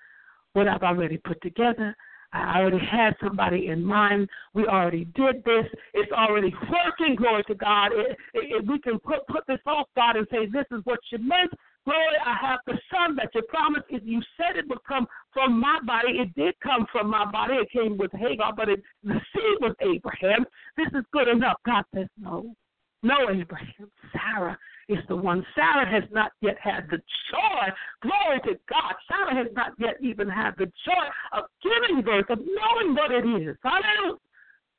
[0.53, 1.95] what I've already put together,
[2.31, 4.29] I already had somebody in mind.
[4.53, 5.65] We already did this.
[5.93, 7.15] It's already working.
[7.15, 7.91] Glory to God.
[7.91, 10.99] It, it, it, we can put put this off, God, and say, "This is what
[11.11, 11.51] you meant."
[11.85, 13.85] Glory, I have the son that you promised.
[13.89, 17.55] If you said it would come from my body, it did come from my body.
[17.55, 20.45] It came with Hagar, but it, the seed was Abraham.
[20.77, 21.57] This is good enough.
[21.65, 22.53] God says, "No,
[23.01, 23.89] no, Abraham.
[24.11, 24.57] Sarah
[24.89, 25.45] is the one.
[25.55, 26.97] Sarah has not yet had the
[27.31, 27.65] joy.
[28.01, 28.93] Glory to God.
[29.07, 33.23] Sarah has not yet even had the joy of giving birth, of knowing what it
[33.23, 33.55] is.
[33.63, 34.17] Hallelujah.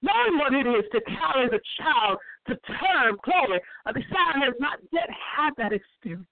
[0.02, 3.16] Knowing what it is to carry the child to term.
[3.24, 3.60] Glory.
[3.86, 6.26] Sarah has not yet had that experience.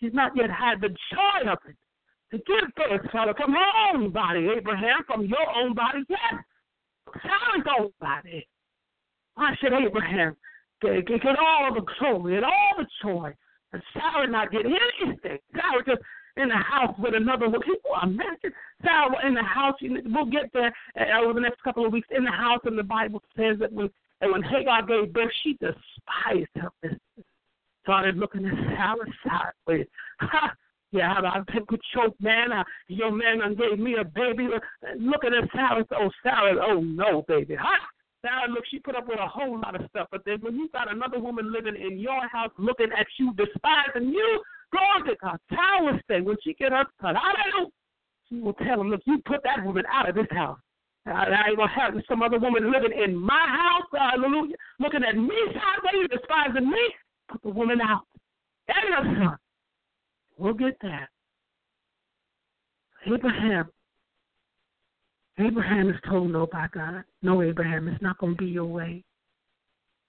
[0.00, 1.76] She's not yet had the joy of it.
[2.32, 6.34] To give birth, Father, from her own body, Abraham, from your own body, yes.
[7.22, 8.48] Sarah's own body.
[9.34, 10.36] Why should Abraham
[10.82, 13.34] Get, get, get all the glory and all the joy.
[13.72, 15.38] And Sarah not get anything.
[15.52, 16.02] Sarah just
[16.36, 17.60] in the house with another woman.
[17.62, 18.52] People imagine
[18.82, 19.74] Sarah in the house.
[19.80, 22.08] We'll get there uh, over the next couple of weeks.
[22.14, 25.52] In the house, and the Bible says that when and when Hagar gave birth, she
[25.54, 27.00] despised her business.
[27.82, 29.86] Started looking at Sarah sideways.
[30.20, 30.54] Ha!
[30.92, 32.52] Yeah, I, I could choke, man.
[32.52, 34.48] I, your man gave me a baby.
[34.98, 37.56] Looking at Sarah, oh Sarah, oh no, baby.
[37.56, 37.78] Ha!
[38.26, 40.08] Now, look, she put up with a whole lot of stuff.
[40.10, 44.08] But then when you got another woman living in your house looking at you, despising
[44.08, 45.38] you, God.
[45.54, 46.24] Towers thing.
[46.24, 47.70] When she get her cut, don't know.
[48.28, 50.58] She will tell him, look, you put that woman out of this house.
[51.06, 55.16] I, I ain't gonna have some other woman living in my house, hallelujah, looking at
[55.16, 56.94] me sideways, despising me.
[57.30, 58.02] Put the woman out.
[58.66, 59.36] And her son.
[60.36, 61.10] We'll get that.
[63.06, 63.68] Abraham
[65.38, 67.04] Abraham is told no by God.
[67.22, 69.04] No, Abraham, it's not going to be your way.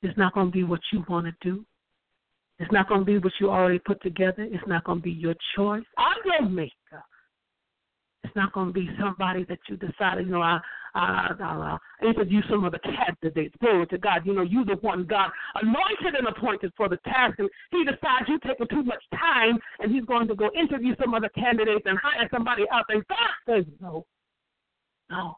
[0.01, 1.65] It's not going to be what you want to do.
[2.59, 4.47] It's not going to be what you already put together.
[4.49, 5.84] It's not going to be your choice.
[5.97, 7.03] I'm your maker.
[8.23, 10.59] It's not going to be somebody that you decided, you know, I,
[10.95, 13.55] I, I'll uh, interview some of the candidates.
[13.61, 14.25] Glory to God.
[14.25, 17.38] You know, you're the one God anointed and appointed for the task.
[17.38, 21.13] And he decides you're taking too much time and he's going to go interview some
[21.13, 22.86] other candidates and hire somebody else.
[22.89, 24.05] And God says no.
[25.09, 25.37] No.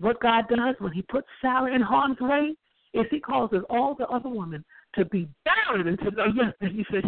[0.00, 2.54] What God does when He puts Sarah in harm's way
[2.94, 6.84] is He causes all the other women to be barren oh, and to yes, He
[6.90, 7.04] said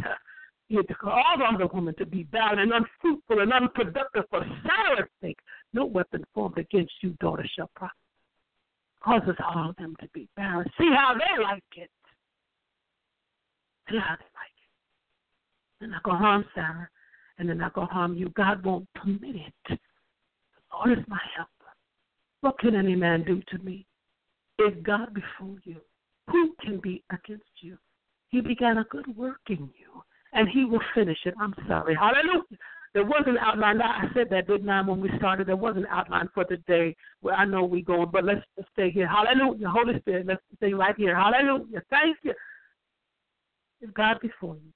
[0.68, 4.44] He had to all the other women to be barren and unfruitful and unproductive for
[4.64, 5.38] Sarah's sake.
[5.72, 7.94] No weapon formed against you, daughter, shall prosper.
[9.02, 10.68] Causes all of them to be barren.
[10.78, 11.90] See how they like it.
[13.88, 14.70] See how they like it.
[15.80, 16.88] They're not going to harm Sarah,
[17.38, 18.28] and they're not going to harm you.
[18.36, 19.80] God won't permit it.
[20.84, 21.50] Lord is my helper.
[22.40, 23.86] What can any man do to me?
[24.58, 25.76] If God before you,
[26.28, 27.76] who can be against you?
[28.28, 30.02] He began a good work in you,
[30.32, 31.34] and he will finish it.
[31.40, 31.94] I'm sorry.
[31.94, 32.44] Hallelujah.
[32.94, 33.80] There was an outline.
[33.82, 35.48] I said that, didn't I, when we started?
[35.48, 38.90] There was an outline for today where I know we're going, but let's just stay
[38.90, 39.08] here.
[39.08, 39.68] Hallelujah.
[39.68, 41.14] Holy Spirit, let's stay right here.
[41.14, 41.82] Hallelujah.
[41.90, 42.34] Thank you.
[43.80, 44.72] If God before you,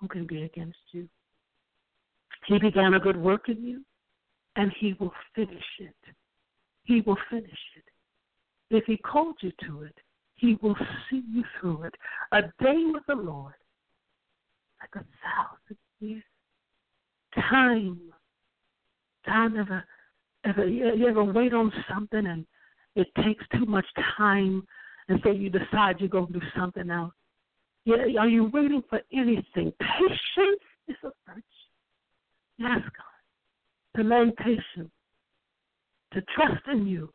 [0.00, 1.08] who can be against you?
[2.46, 3.84] He began a good work in you,
[4.56, 5.94] and He will finish it.
[6.84, 7.84] He will finish it.
[8.70, 9.96] If He called you to it,
[10.36, 10.76] He will
[11.10, 11.94] see you through it.
[12.32, 13.54] A day with the Lord,
[14.80, 16.22] like a thousand years.
[17.50, 17.98] Time,
[19.26, 19.84] time ever,
[20.44, 22.46] ever, you ever wait on something and
[22.94, 23.86] it takes too much
[24.16, 24.64] time,
[25.08, 27.12] and so you decide you're going to do something else.
[27.84, 29.72] Yeah, Are you waiting for anything?
[29.80, 31.42] Patience is a virtue.
[32.62, 33.13] Ask God
[33.96, 34.90] to learn patience,
[36.12, 37.10] to trust in you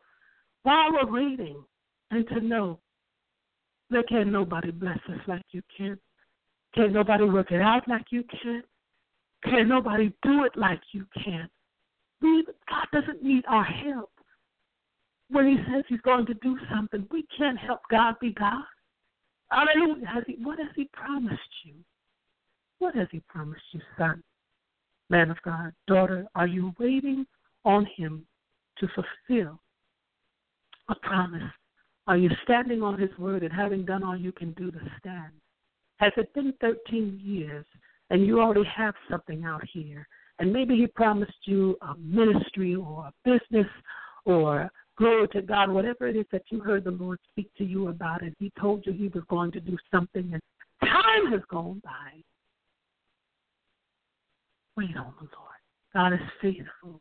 [0.62, 1.62] while we're waiting,
[2.10, 2.80] and to know
[3.90, 5.98] there can't nobody bless us like you can.
[6.74, 8.62] Can't nobody work it out like you can.
[9.44, 11.48] Can't nobody do it like you can.
[12.20, 14.10] We, God doesn't need our help.
[15.30, 18.62] When He says He's going to do something, we can't help God be God.
[19.50, 20.06] Hallelujah.
[20.06, 21.74] Has he, what has He promised you?
[22.78, 24.22] What has He promised you, son?
[25.10, 27.26] Man of God, daughter, are you waiting
[27.64, 28.24] on Him
[28.78, 29.60] to fulfill
[30.88, 31.42] a promise?
[32.06, 35.32] Are you standing on His word and having done all you can do to stand?
[35.96, 37.66] Has it been 13 years
[38.10, 40.06] and you already have something out here?
[40.38, 43.66] And maybe He promised you a ministry or a business
[44.24, 47.88] or glory to God, whatever it is that you heard the Lord speak to you
[47.88, 50.42] about, and He told you He was going to do something, and
[50.82, 52.22] time has gone by.
[54.76, 55.50] Wait on the Lord.
[55.94, 57.00] God is faithful.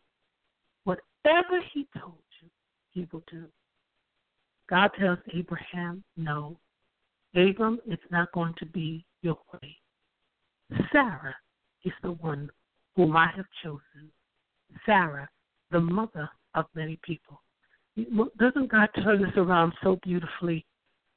[0.84, 2.49] Whatever He told you,
[2.91, 3.45] He will do.
[4.70, 6.57] God tells Abraham, no.
[7.36, 9.78] Abram, it's not going to be your way.
[10.91, 11.36] Sarah
[11.86, 12.49] is the one
[12.95, 14.11] whom I have chosen.
[14.86, 15.28] Sarah,
[15.72, 17.41] the mother of many people.
[18.39, 20.65] Doesn't God turn this around so beautifully?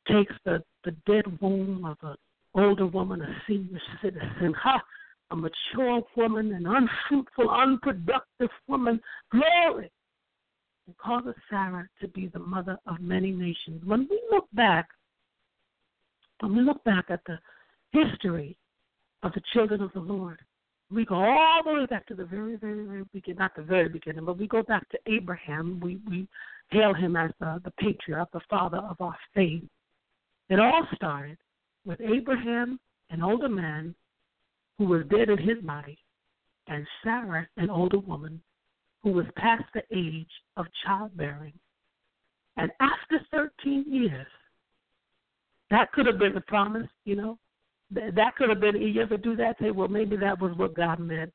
[0.08, 2.16] Takes the, the dead womb of an
[2.54, 4.82] older woman, a senior citizen, ha,
[5.32, 9.90] a mature woman, an unfruitful, unproductive woman, glory,
[10.86, 13.82] and causes Sarah to be the mother of many nations.
[13.84, 14.88] When we look back,
[16.40, 17.38] when we look back at the
[17.92, 18.56] history
[19.22, 20.38] of the children of the Lord,
[20.90, 23.88] we go all the way back to the very, very, very beginning, not the very
[23.88, 25.80] beginning, but we go back to Abraham.
[25.80, 26.28] We, we
[26.70, 29.62] hail him as the, the patriarch, the father of our faith.
[30.50, 31.38] It all started
[31.86, 32.78] with Abraham,
[33.08, 33.94] an older man
[34.82, 35.96] who was dead in his body,
[36.66, 38.42] and Sarah, an older woman
[39.02, 41.52] who was past the age of childbearing.
[42.56, 44.26] And after 13 years,
[45.70, 47.38] that could have been the promise, you know.
[47.92, 49.56] That could have been, you ever do that?
[49.60, 51.32] Say, well, maybe that was what God meant.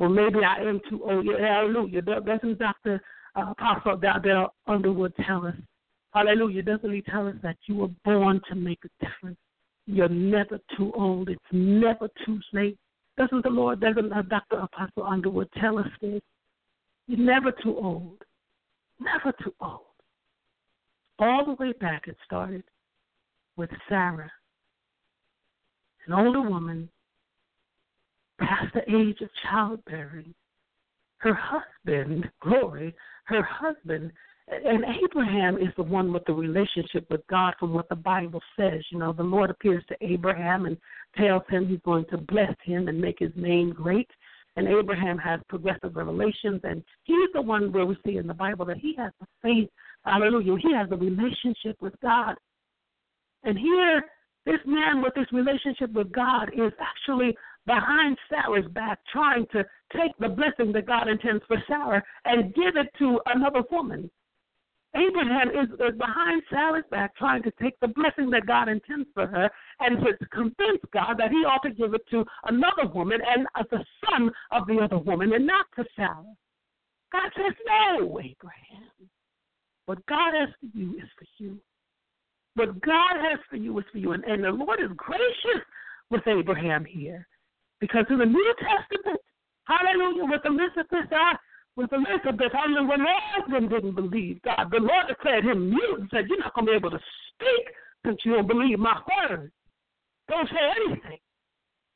[0.00, 1.24] Well, maybe I am too old.
[1.24, 2.02] Yeah, hallelujah.
[2.02, 3.00] Doesn't Dr.
[3.36, 5.54] Uh, Apostle Dale Underwood tell us?
[6.12, 6.62] Hallelujah.
[6.62, 9.38] Doesn't he tell us that you were born to make a difference?
[9.86, 11.28] You're never too old.
[11.28, 12.78] It's never too late.
[13.16, 14.58] Doesn't the Lord, doesn't uh, Dr.
[14.58, 16.22] Apostle Underwood tell us this?
[17.08, 18.22] You're never too old.
[19.00, 19.80] Never too old.
[21.18, 22.64] All the way back, it started
[23.56, 24.30] with Sarah,
[26.06, 26.88] an older woman
[28.40, 30.34] past the age of childbearing.
[31.18, 34.10] Her husband, Glory, her husband,
[34.48, 38.82] and Abraham is the one with the relationship with God from what the Bible says.
[38.90, 40.76] You know, the Lord appears to Abraham and
[41.16, 44.10] tells him he's going to bless him and make his name great.
[44.56, 48.66] And Abraham has progressive revelations, and he's the one where we see in the Bible
[48.66, 49.70] that he has the faith.
[50.04, 50.56] Hallelujah.
[50.60, 52.34] He has a relationship with God.
[53.44, 54.02] And here,
[54.44, 57.34] this man with this relationship with God is actually
[57.64, 59.64] behind Sarah's back, trying to
[59.96, 64.10] take the blessing that God intends for Sarah and give it to another woman.
[64.94, 69.08] Abraham is, is uh, behind Sarah's back trying to take the blessing that God intends
[69.14, 73.18] for her and to convince God that he ought to give it to another woman
[73.26, 76.24] and as the son of the other woman and not to Sarah.
[77.10, 79.08] God says, No, Abraham.
[79.86, 81.58] What God has for you is for you.
[82.54, 84.12] What God has for you is for you.
[84.12, 85.64] And, and the Lord is gracious
[86.10, 87.26] with Abraham here.
[87.80, 89.20] Because in the New Testament,
[89.64, 91.34] hallelujah, with Elizabeth, I,
[91.76, 93.00] with Elizabeth, I mean, when
[93.48, 96.72] them didn't believe God, the Lord declared him mute and said, You're not going to
[96.72, 97.00] be able to
[97.32, 97.64] speak
[98.04, 99.50] since you don't believe my word.
[100.28, 101.18] Don't say anything.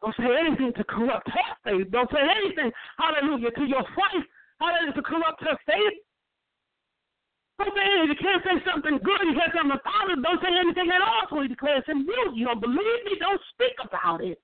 [0.02, 1.90] Don't say anything to corrupt her faith.
[1.90, 4.26] Don't say anything, hallelujah, to your wife,
[4.60, 5.98] hallelujah, to corrupt her faith.
[7.58, 8.16] Don't say anything.
[8.16, 9.20] You can't say something good.
[9.24, 10.24] You can't say something positive.
[10.24, 11.24] Don't say anything at all.
[11.28, 12.36] So he declares him mute.
[12.36, 13.16] You don't believe me?
[13.20, 14.40] Don't speak about it.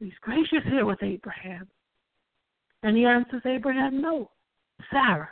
[0.00, 1.68] He's gracious here with Abraham.
[2.82, 4.30] And he answers Abraham, no.
[4.90, 5.28] Sarah.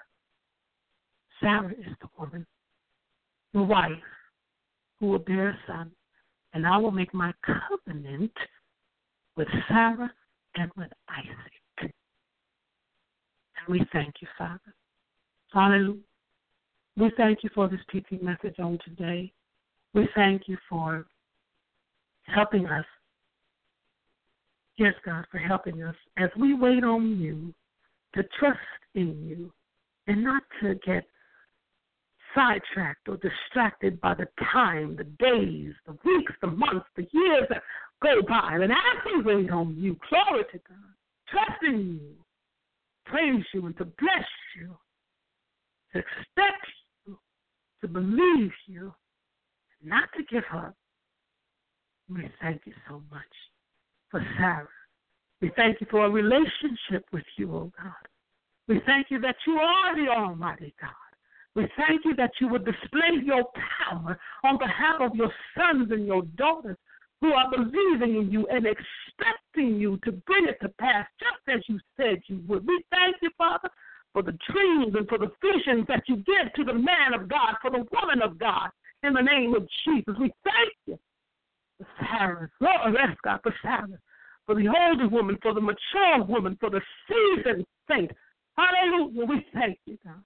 [1.41, 2.47] Sarah is the woman,
[3.53, 3.93] the wife,
[4.99, 5.91] who will bear a son.
[6.53, 8.33] And I will make my covenant
[9.37, 10.13] with Sarah
[10.57, 11.93] and with Isaac.
[13.67, 14.61] And we thank you, Father.
[15.53, 16.01] Hallelujah.
[16.97, 19.33] We thank you for this teaching message on today.
[19.95, 21.07] We thank you for
[22.27, 22.85] helping us
[24.77, 27.55] Yes, God, for helping us as we wait on you
[28.15, 28.59] to trust
[28.95, 29.53] in you
[30.07, 31.05] and not to get
[32.35, 37.63] sidetracked or distracted by the time, the days, the weeks, the months, the years that
[38.03, 38.55] go by.
[38.55, 40.95] And as we wait on you, glory to God,
[41.29, 42.15] trusting you,
[43.07, 44.77] praise you, and to bless you,
[45.93, 46.67] to expect
[47.07, 47.17] you,
[47.81, 48.93] to believe you,
[49.85, 50.75] not to give up.
[52.09, 53.23] We thank you so much
[54.15, 54.69] for Sarah.
[55.43, 58.07] We thank you for a relationship with you, O oh God.
[58.69, 60.91] We thank you that you are the Almighty God.
[61.57, 63.43] We thank you that you would display your
[63.91, 66.77] power on behalf of your sons and your daughters
[67.21, 71.63] who are believing in you and expecting you to bring it to pass just as
[71.69, 72.65] you said you would.
[72.65, 73.69] We thank you, Father,
[74.13, 77.55] for the dreams and for the visions that you give to the man of God,
[77.61, 78.71] for the woman of God,
[79.03, 80.15] in the name of Jesus.
[80.21, 80.99] We thank you
[82.01, 82.49] Sarah.
[82.61, 83.99] Lord, yes, God, for Sarah,
[84.47, 88.11] for the older woman, for the mature woman, for the seasoned saint.
[88.57, 89.27] Hallelujah.
[89.27, 90.23] We thank you, God.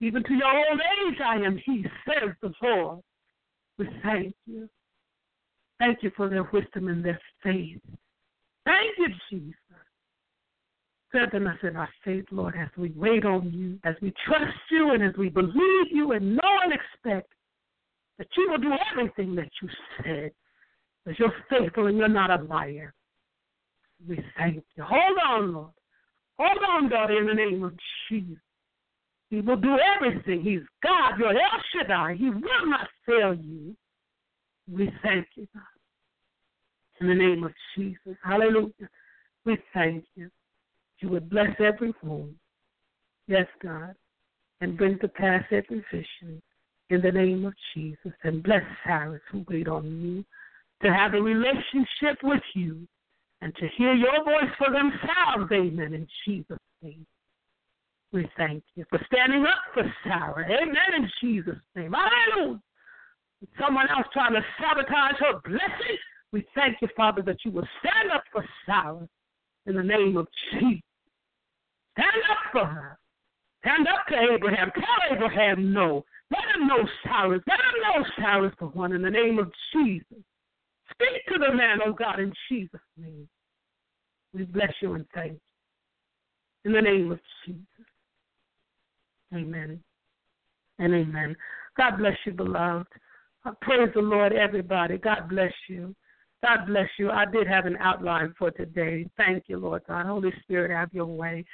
[0.00, 3.00] Even to your old age I am he, says the Lord.
[3.78, 4.68] We thank you.
[5.78, 7.80] Thank you for their wisdom and their faith.
[8.64, 9.54] Thank you, Jesus.
[11.08, 14.90] Strengthen us in our faith, Lord, as we wait on you, as we trust you,
[14.90, 17.32] and as we believe you and know and expect
[18.18, 19.68] that you will do everything that you
[20.02, 20.30] said,
[21.04, 22.94] because you're faithful and you're not a liar.
[24.08, 24.84] We thank you.
[24.84, 25.70] Hold on, Lord.
[26.38, 27.72] Hold on, daughter, in the name of
[28.08, 28.38] Jesus.
[29.30, 30.42] He will do everything.
[30.42, 32.16] He's God, your El Shaddai.
[32.16, 33.74] He will not fail you.
[34.70, 35.62] We thank you, God.
[37.00, 38.16] In the name of Jesus.
[38.22, 38.88] Hallelujah.
[39.44, 40.30] We thank you.
[40.98, 42.36] You would bless every home.
[43.26, 43.94] Yes, God.
[44.60, 46.42] And bring to pass every vision
[46.90, 48.12] in the name of Jesus.
[48.22, 50.24] And bless Sarah who wait on you
[50.82, 52.86] to have a relationship with you
[53.40, 55.50] and to hear your voice for themselves.
[55.52, 55.94] Amen.
[55.94, 57.06] In Jesus' name.
[58.12, 60.44] We thank you for standing up for Sarah.
[60.44, 60.94] Amen.
[60.96, 61.92] In Jesus' name.
[61.92, 62.60] Hallelujah.
[63.58, 65.96] Someone else trying to sabotage her blessing.
[66.32, 69.08] We thank you, Father, that you will stand up for Sarah
[69.66, 70.82] in the name of Jesus.
[71.98, 72.98] Stand up for her.
[73.64, 74.70] Stand up to Abraham.
[74.74, 76.04] Tell Abraham no.
[76.30, 77.40] Let him know Sarah.
[77.46, 80.22] Let him know Sarah's the one in the name of Jesus.
[80.94, 83.28] Speak to the man, oh God, in Jesus' name.
[84.34, 85.40] We bless you and thank you.
[86.64, 87.62] In the name of Jesus.
[89.34, 89.80] Amen.
[90.78, 91.36] And amen.
[91.76, 92.86] God bless you, beloved.
[93.60, 94.98] Praise the Lord, everybody.
[94.98, 95.94] God bless you.
[96.42, 97.10] God bless you.
[97.10, 99.06] I did have an outline for today.
[99.16, 100.06] Thank you, Lord God.
[100.06, 101.44] Holy Spirit, have your way.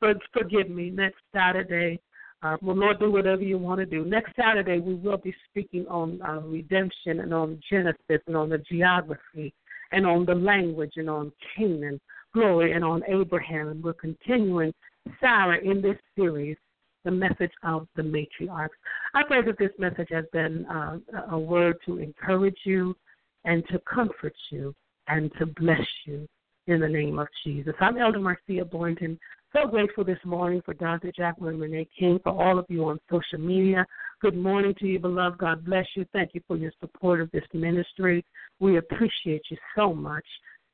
[0.00, 0.90] Forgive me.
[0.90, 2.00] Next Saturday,
[2.42, 4.04] uh, well, Lord, do whatever you want to do.
[4.04, 8.58] Next Saturday, we will be speaking on uh, redemption and on Genesis and on the
[8.58, 9.54] geography
[9.92, 12.00] and on the language and on Canaan,
[12.34, 13.68] glory, and on Abraham.
[13.68, 14.72] And we're continuing
[15.20, 16.56] Sarah in this series
[17.04, 18.68] the message of the matriarchs.
[19.14, 20.98] I pray that this message has been uh,
[21.30, 22.96] a word to encourage you
[23.44, 24.74] and to comfort you
[25.08, 26.28] and to bless you
[26.66, 27.74] in the name of Jesus.
[27.80, 29.18] I'm Elder Marcia Boynton.
[29.52, 31.12] So grateful this morning for Dr.
[31.14, 33.84] Jacqueline Renee King, for all of you on social media.
[34.20, 35.38] Good morning to you, beloved.
[35.38, 36.06] God bless you.
[36.12, 38.24] Thank you for your support of this ministry.
[38.60, 40.24] We appreciate you so much.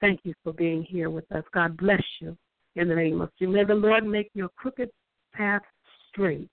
[0.00, 1.42] Thank you for being here with us.
[1.52, 2.36] God bless you
[2.76, 3.54] in the name of Jesus.
[3.54, 4.90] May the Lord make your crooked
[5.32, 5.62] path
[6.10, 6.50] straight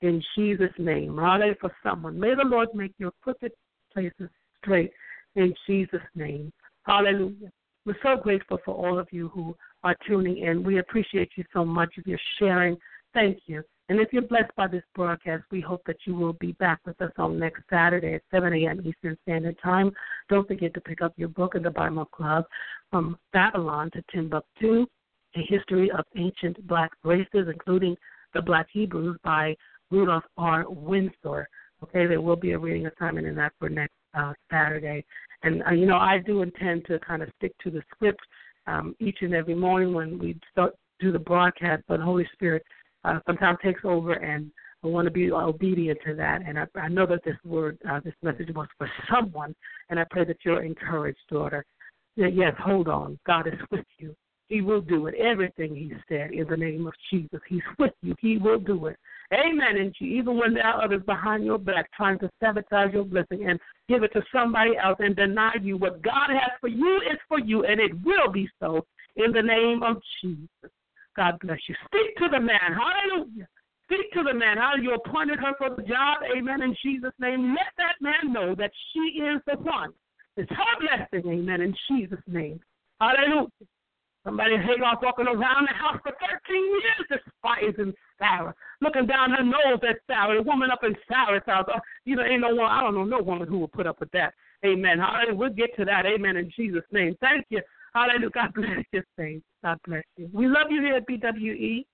[0.00, 1.18] in Jesus' name.
[1.18, 2.18] Hallelujah for someone.
[2.18, 3.52] May the Lord make your crooked
[3.92, 4.92] places straight
[5.36, 6.52] in Jesus' name.
[6.84, 7.52] Hallelujah.
[7.90, 10.62] We're so grateful for all of you who are tuning in.
[10.62, 12.76] We appreciate you so much if you're sharing.
[13.14, 13.64] Thank you.
[13.88, 17.00] And if you're blessed by this broadcast, we hope that you will be back with
[17.02, 18.80] us on next Saturday at 7 a.m.
[18.84, 19.90] Eastern Standard Time.
[20.28, 22.44] Don't forget to pick up your book in the Bible Club
[22.92, 24.86] from Babylon to Timbuktu,
[25.34, 27.96] a history of ancient black races, including
[28.34, 29.56] the Black Hebrews by
[29.90, 30.64] Rudolph R.
[30.68, 31.48] Windsor.
[31.82, 35.04] Okay, there will be a reading assignment in that for next uh, Saturday.
[35.42, 38.20] And, uh, you know, I do intend to kind of stick to the script
[38.66, 42.62] um, each and every morning when we start do the broadcast, but Holy Spirit
[43.04, 44.50] uh, sometimes takes over and
[44.82, 46.42] I want to be obedient to that.
[46.46, 49.54] And I, I know that this word, uh, this message was for someone,
[49.90, 51.64] and I pray that you're encouraged, daughter.
[52.16, 53.18] That yes, hold on.
[53.26, 54.14] God is with you.
[54.48, 55.14] He will do it.
[55.14, 57.40] Everything he said in the name of Jesus.
[57.48, 58.14] He's with you.
[58.20, 58.96] He will do it.
[59.32, 59.76] Amen.
[59.76, 63.60] And even when there are others behind your back trying to sabotage your blessing and
[63.88, 67.38] give it to somebody else and deny you, what God has for you is for
[67.38, 68.84] you, and it will be so
[69.16, 70.72] in the name of Jesus.
[71.16, 71.74] God bless you.
[71.86, 72.74] Speak to the man.
[72.74, 73.46] Hallelujah.
[73.84, 74.56] Speak to the man.
[74.56, 76.18] How you appointed her for the job.
[76.36, 76.62] Amen.
[76.62, 77.54] In Jesus' name.
[77.54, 79.92] Let that man know that she is the one.
[80.36, 81.30] It's her blessing.
[81.30, 81.60] Amen.
[81.60, 82.60] In Jesus' name.
[83.00, 83.48] Hallelujah.
[84.24, 89.80] Somebody Hagar walking around the house for 13 years despising Sarah, looking down her nose
[89.88, 91.66] at Sarah, the woman up in Sarah's house.
[91.72, 93.98] Uh, you know, ain't no one, I don't know no woman who will put up
[93.98, 94.34] with that.
[94.64, 94.98] Amen.
[94.98, 95.34] Hallelujah.
[95.34, 96.04] We'll get to that.
[96.04, 96.36] Amen.
[96.36, 97.16] In Jesus' name.
[97.20, 97.62] Thank you.
[97.94, 98.30] Hallelujah.
[98.30, 99.46] God bless you, saints.
[99.64, 100.28] God bless you.
[100.34, 101.86] We love you here at BWE.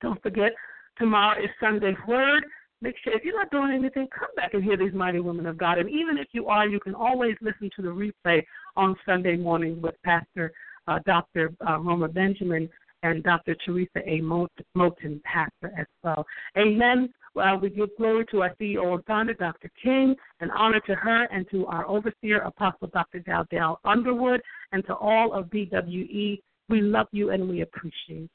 [0.00, 0.52] Don't forget,
[0.98, 2.44] tomorrow is Sunday's Word.
[2.80, 5.56] Make sure if you're not doing anything, come back and hear these mighty women of
[5.56, 5.78] God.
[5.78, 8.42] And even if you are, you can always listen to the replay
[8.76, 10.52] on Sunday morning with Pastor
[10.86, 11.52] uh, Dr.
[11.66, 12.68] Uh, Roma Benjamin
[13.02, 13.54] and Dr.
[13.64, 14.20] Teresa A.
[14.20, 16.26] Moten, pastor as well.
[16.56, 17.12] Amen.
[17.34, 19.70] Well, we give glory to our CEO and founder, Dr.
[19.82, 23.20] King, and honor to her and to our overseer, Apostle Dr.
[23.20, 24.40] Daldell Underwood,
[24.72, 26.40] and to all of BWE.
[26.68, 28.28] We love you and we appreciate you.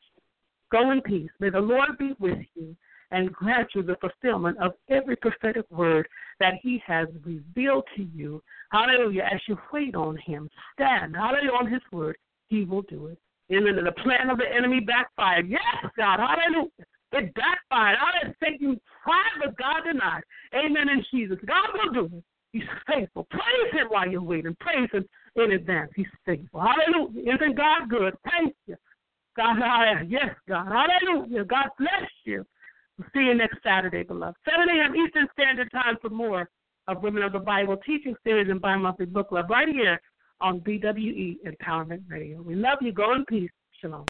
[0.71, 1.31] Go in peace.
[1.39, 2.75] May the Lord be with you
[3.11, 6.07] and grant you the fulfillment of every prophetic word
[6.39, 8.43] that He has revealed to you.
[8.71, 9.27] Hallelujah.
[9.31, 12.17] As you wait on Him, stand, hallelujah, on His word.
[12.49, 13.17] He will do it.
[13.49, 15.49] And then the plan of the enemy backfired.
[15.49, 16.69] Yes, God, hallelujah.
[17.11, 17.97] It backfired.
[17.97, 18.35] Hallelujah.
[18.43, 20.21] Satan tried, but God denied.
[20.53, 21.37] Amen in Jesus.
[21.47, 22.23] God will do it.
[22.51, 23.27] He's faithful.
[23.29, 24.55] Praise Him while you're waiting.
[24.59, 25.91] Praise Him in advance.
[25.95, 26.61] He's faithful.
[26.61, 27.35] Hallelujah.
[27.35, 28.13] Isn't God good?
[28.29, 28.75] Thank you.
[29.35, 30.07] God, hallelujah.
[30.09, 30.67] Yes, God.
[30.67, 31.45] Hallelujah.
[31.45, 32.45] God bless you.
[32.97, 34.37] We'll see you next Saturday, beloved.
[34.45, 34.95] 7 a.m.
[34.95, 36.49] Eastern Standard Time for more
[36.87, 40.01] of Women of the Bible teaching series and bi-monthly book club right here
[40.41, 42.41] on BWE Empowerment Radio.
[42.41, 42.91] We love you.
[42.91, 43.49] Go in peace.
[43.81, 43.97] Shalom.